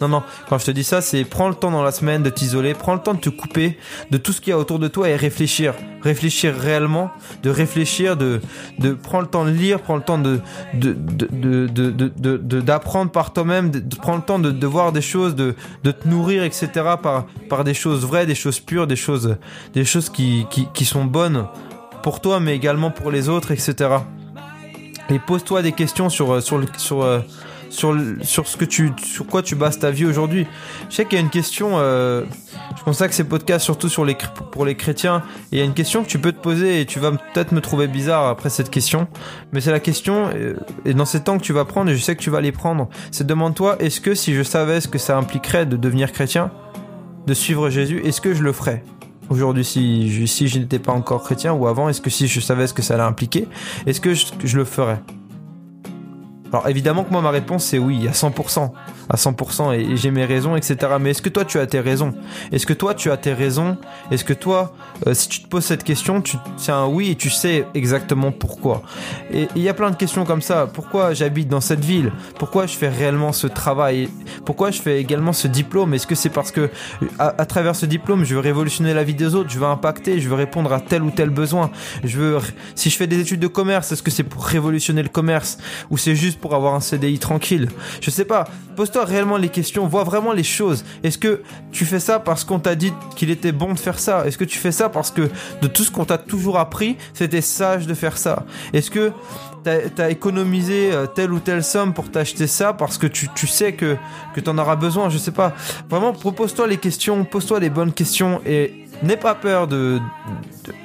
Non, 0.00 0.08
non, 0.08 0.22
quand 0.48 0.58
je 0.58 0.66
te 0.66 0.70
dis 0.70 0.84
ça, 0.84 1.00
c'est 1.00 1.24
prends 1.24 1.48
le 1.48 1.54
temps 1.54 1.70
dans 1.70 1.82
la 1.82 1.92
semaine 1.92 2.22
de 2.22 2.30
t'isoler, 2.30 2.74
prends 2.74 2.94
le 2.94 3.00
temps 3.00 3.14
de 3.14 3.20
te 3.20 3.28
couper 3.28 3.78
de 4.10 4.16
tout 4.16 4.32
ce 4.32 4.40
qu'il 4.40 4.50
y 4.50 4.54
a 4.54 4.58
autour 4.58 4.78
de 4.78 4.88
toi 4.88 5.08
et 5.08 5.16
réfléchir. 5.16 5.74
Réfléchir 6.00 6.54
réellement, 6.54 7.10
de 7.42 7.50
réfléchir, 7.50 8.16
de, 8.16 8.40
de 8.78 8.92
prendre 8.92 9.24
le 9.24 9.30
temps 9.30 9.44
de 9.44 9.50
lire, 9.50 9.80
prends 9.80 9.96
le 9.96 10.02
temps 10.02 10.18
de, 10.18 10.40
de, 10.74 10.96
de, 10.96 11.66
de, 11.66 12.60
d'apprendre 12.60 13.10
par 13.10 13.32
toi-même, 13.32 13.70
de, 13.70 13.96
prendre 13.96 14.18
le 14.18 14.24
temps 14.24 14.38
de, 14.38 14.50
de 14.50 14.66
voir 14.66 14.92
des 14.92 15.02
choses, 15.02 15.34
de, 15.34 15.54
de 15.84 15.90
te 15.90 16.08
nourrir, 16.08 16.44
etc. 16.44 16.68
par, 17.02 17.26
par 17.48 17.64
des 17.64 17.74
choses 17.74 18.06
vraies, 18.06 18.26
des 18.26 18.34
choses 18.34 18.60
pures, 18.60 18.86
des 18.86 18.96
choses, 18.96 19.36
des 19.74 19.84
choses 19.84 20.08
qui, 20.08 20.46
qui, 20.50 20.68
qui 20.72 20.84
sont 20.84 21.04
bonnes 21.04 21.46
pour 22.02 22.20
toi, 22.20 22.40
mais 22.40 22.54
également 22.54 22.90
pour 22.90 23.10
les 23.10 23.28
autres, 23.28 23.50
etc 23.50 23.98
et 25.10 25.18
pose-toi 25.18 25.62
des 25.62 25.72
questions 25.72 26.08
sur 26.08 26.32
euh, 26.32 26.40
sur 26.40 26.62
sur 26.78 27.02
euh, 27.02 27.20
sur 27.70 27.96
sur 28.22 28.48
ce 28.48 28.56
que 28.56 28.64
tu 28.64 28.92
sur 29.02 29.26
quoi 29.26 29.42
tu 29.42 29.54
bases 29.54 29.78
ta 29.78 29.90
vie 29.90 30.04
aujourd'hui. 30.04 30.46
Je 30.90 30.96
sais 30.96 31.04
qu'il 31.04 31.14
y 31.14 31.20
a 31.20 31.20
une 31.20 31.30
question 31.30 31.72
euh, 31.74 32.24
je 32.76 32.82
consacre 32.82 33.14
ces 33.14 33.24
podcasts 33.24 33.64
surtout 33.64 33.88
pour 34.52 34.64
les 34.64 34.74
chrétiens. 34.74 35.22
Et 35.52 35.56
il 35.56 35.58
y 35.58 35.62
a 35.62 35.64
une 35.64 35.74
question 35.74 36.02
que 36.02 36.08
tu 36.08 36.18
peux 36.18 36.32
te 36.32 36.40
poser 36.40 36.80
et 36.80 36.86
tu 36.86 36.98
vas 36.98 37.10
peut-être 37.10 37.52
me 37.52 37.60
trouver 37.60 37.88
bizarre 37.88 38.26
après 38.26 38.50
cette 38.50 38.70
question, 38.70 39.08
mais 39.52 39.60
c'est 39.60 39.72
la 39.72 39.80
question 39.80 40.30
et 40.84 40.94
dans 40.94 41.04
ces 41.04 41.20
temps 41.20 41.38
que 41.38 41.42
tu 41.42 41.52
vas 41.52 41.64
prendre 41.64 41.90
et 41.90 41.96
je 41.96 42.02
sais 42.02 42.16
que 42.16 42.22
tu 42.22 42.30
vas 42.30 42.40
les 42.40 42.52
prendre, 42.52 42.88
c'est 43.10 43.26
demande-toi 43.26 43.76
est-ce 43.80 44.00
que 44.00 44.14
si 44.14 44.34
je 44.34 44.42
savais 44.42 44.80
ce 44.80 44.88
que 44.88 44.98
ça 44.98 45.16
impliquerait 45.16 45.66
de 45.66 45.76
devenir 45.76 46.12
chrétien, 46.12 46.50
de 47.26 47.34
suivre 47.34 47.70
Jésus, 47.70 48.00
est-ce 48.04 48.20
que 48.20 48.34
je 48.34 48.42
le 48.42 48.52
ferais? 48.52 48.82
Aujourd'hui 49.30 49.64
si 49.64 50.10
je, 50.10 50.26
si 50.26 50.48
je 50.48 50.58
n'étais 50.58 50.78
pas 50.78 50.92
encore 50.92 51.22
chrétien 51.22 51.52
ou 51.52 51.66
avant 51.66 51.88
Est-ce 51.88 52.00
que 52.00 52.10
si 52.10 52.28
je 52.28 52.40
savais 52.40 52.66
ce 52.66 52.74
que 52.74 52.82
ça 52.82 52.94
allait 52.94 53.02
impliquer, 53.02 53.46
est-ce 53.86 54.00
que 54.00 54.14
je 54.14 54.56
le 54.56 54.64
ferais? 54.64 55.00
Alors 56.52 56.68
évidemment 56.68 57.04
que 57.04 57.10
moi 57.10 57.22
ma 57.22 57.30
réponse 57.30 57.64
c'est 57.64 57.78
oui, 57.78 58.08
à 58.08 58.12
100% 58.12 58.70
à 59.08 59.16
100% 59.16 59.74
et, 59.74 59.96
j'ai 59.96 60.10
mes 60.10 60.24
raisons, 60.24 60.56
etc. 60.56 60.76
Mais 61.00 61.10
est-ce 61.10 61.22
que 61.22 61.28
toi 61.28 61.44
tu 61.44 61.58
as 61.58 61.66
tes 61.66 61.80
raisons? 61.80 62.14
Est-ce 62.52 62.66
que 62.66 62.72
toi 62.72 62.94
tu 62.94 63.10
as 63.10 63.16
tes 63.16 63.32
raisons? 63.32 63.76
Est-ce 64.10 64.24
que 64.24 64.32
toi, 64.32 64.74
euh, 65.06 65.14
si 65.14 65.28
tu 65.28 65.42
te 65.42 65.48
poses 65.48 65.64
cette 65.64 65.84
question, 65.84 66.20
tu 66.20 66.36
c'est 66.56 66.72
un 66.72 66.86
oui 66.86 67.10
et 67.10 67.14
tu 67.14 67.30
sais 67.30 67.66
exactement 67.74 68.32
pourquoi? 68.32 68.82
Et 69.32 69.48
il 69.56 69.62
y 69.62 69.68
a 69.68 69.74
plein 69.74 69.90
de 69.90 69.96
questions 69.96 70.24
comme 70.24 70.42
ça. 70.42 70.68
Pourquoi 70.72 71.14
j'habite 71.14 71.48
dans 71.48 71.60
cette 71.60 71.84
ville? 71.84 72.12
Pourquoi 72.38 72.66
je 72.66 72.76
fais 72.76 72.88
réellement 72.88 73.32
ce 73.32 73.46
travail? 73.46 74.08
Pourquoi 74.44 74.70
je 74.70 74.80
fais 74.80 75.00
également 75.00 75.32
ce 75.32 75.48
diplôme? 75.48 75.94
Est-ce 75.94 76.06
que 76.06 76.14
c'est 76.14 76.28
parce 76.28 76.50
que 76.50 76.70
à, 77.18 77.46
travers 77.46 77.76
ce 77.76 77.86
diplôme, 77.86 78.24
je 78.24 78.34
veux 78.34 78.40
révolutionner 78.40 78.94
la 78.94 79.04
vie 79.04 79.14
des 79.14 79.34
autres, 79.34 79.50
je 79.50 79.58
veux 79.58 79.66
impacter, 79.66 80.20
je 80.20 80.28
veux 80.28 80.34
répondre 80.34 80.72
à 80.72 80.80
tel 80.80 81.02
ou 81.02 81.10
tel 81.10 81.30
besoin? 81.30 81.70
Je 82.04 82.18
veux, 82.18 82.38
si 82.74 82.90
je 82.90 82.96
fais 82.96 83.06
des 83.06 83.20
études 83.20 83.40
de 83.40 83.46
commerce, 83.46 83.92
est-ce 83.92 84.02
que 84.02 84.10
c'est 84.10 84.22
pour 84.22 84.44
révolutionner 84.44 85.02
le 85.02 85.08
commerce? 85.08 85.58
Ou 85.90 85.96
c'est 85.96 86.16
juste 86.16 86.37
pour 86.40 86.54
avoir 86.54 86.74
un 86.74 86.80
CDI 86.80 87.18
tranquille 87.18 87.68
Je 88.00 88.10
sais 88.10 88.24
pas. 88.24 88.44
Pose-toi 88.76 89.04
réellement 89.04 89.36
les 89.36 89.48
questions, 89.48 89.86
vois 89.86 90.04
vraiment 90.04 90.32
les 90.32 90.44
choses. 90.44 90.84
Est-ce 91.02 91.18
que 91.18 91.42
tu 91.72 91.84
fais 91.84 91.98
ça 91.98 92.20
parce 92.20 92.44
qu'on 92.44 92.60
t'a 92.60 92.76
dit 92.76 92.92
qu'il 93.16 93.30
était 93.30 93.52
bon 93.52 93.74
de 93.74 93.78
faire 93.78 93.98
ça? 93.98 94.24
Est-ce 94.26 94.38
que 94.38 94.44
tu 94.44 94.58
fais 94.58 94.72
ça 94.72 94.88
parce 94.88 95.10
que 95.10 95.28
de 95.60 95.66
tout 95.66 95.82
ce 95.82 95.90
qu'on 95.90 96.04
t'a 96.04 96.18
toujours 96.18 96.58
appris, 96.58 96.96
c'était 97.12 97.40
sage 97.40 97.86
de 97.86 97.94
faire 97.94 98.16
ça? 98.16 98.44
Est-ce 98.72 98.90
que 98.90 99.12
t'as 99.64 100.04
as 100.04 100.10
économisé 100.10 100.90
euh, 100.92 101.06
telle 101.06 101.32
ou 101.32 101.40
telle 101.40 101.64
somme 101.64 101.92
pour 101.92 102.10
t'acheter 102.10 102.46
ça 102.46 102.72
parce 102.72 102.98
que 102.98 103.06
tu, 103.06 103.28
tu 103.34 103.46
sais 103.46 103.72
que, 103.72 103.96
que 104.34 104.40
t'en 104.40 104.56
auras 104.58 104.76
besoin? 104.76 105.08
Je 105.08 105.18
sais 105.18 105.32
pas. 105.32 105.54
Vraiment, 105.90 106.12
propose-toi 106.12 106.66
les 106.66 106.76
questions, 106.78 107.24
pose-toi 107.24 107.60
les 107.60 107.70
bonnes 107.70 107.92
questions 107.92 108.40
et 108.46 108.86
n'aie 109.02 109.16
pas 109.16 109.34
peur 109.34 109.66
de 109.66 109.98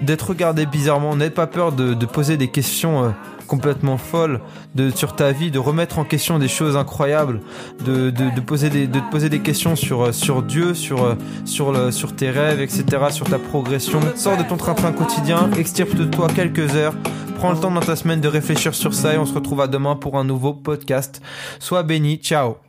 d'être 0.01 0.29
regardé 0.29 0.65
bizarrement, 0.65 1.15
n'aie 1.15 1.29
pas 1.29 1.47
peur 1.47 1.71
de, 1.71 1.93
de 1.93 2.05
poser 2.05 2.37
des 2.37 2.47
questions. 2.47 3.05
Euh, 3.05 3.09
complètement 3.43 3.97
folle 3.97 4.39
de, 4.75 4.89
sur 4.89 5.15
ta 5.15 5.31
vie, 5.31 5.51
de 5.51 5.59
remettre 5.59 5.99
en 5.99 6.03
question 6.03 6.39
des 6.39 6.47
choses 6.47 6.77
incroyables, 6.77 7.41
de, 7.85 8.09
de, 8.09 8.41
poser 8.41 8.69
des, 8.69 8.87
de 8.87 8.99
te 8.99 9.11
poser 9.11 9.29
des 9.29 9.39
questions 9.39 9.75
sur, 9.75 10.03
euh, 10.03 10.11
sur 10.11 10.43
Dieu, 10.43 10.73
sur, 10.73 11.03
euh, 11.03 11.15
sur, 11.45 11.93
sur 11.93 12.15
tes 12.15 12.29
rêves, 12.29 12.61
etc., 12.61 12.85
sur 13.09 13.29
ta 13.29 13.39
progression. 13.39 13.99
Sors 14.15 14.37
de 14.37 14.43
ton 14.43 14.57
train-train 14.57 14.91
quotidien, 14.91 15.49
extirpe 15.57 15.95
de 15.95 16.05
toi 16.05 16.27
quelques 16.33 16.75
heures, 16.75 16.95
prends 17.37 17.51
le 17.51 17.59
temps 17.59 17.71
dans 17.71 17.81
ta 17.81 17.95
semaine 17.95 18.21
de 18.21 18.27
réfléchir 18.27 18.73
sur 18.73 18.93
ça 18.93 19.13
et 19.13 19.17
on 19.17 19.25
se 19.25 19.33
retrouve 19.33 19.61
à 19.61 19.67
demain 19.67 19.95
pour 19.95 20.17
un 20.17 20.23
nouveau 20.23 20.53
podcast. 20.53 21.21
Sois 21.59 21.83
béni, 21.83 22.17
ciao 22.17 22.62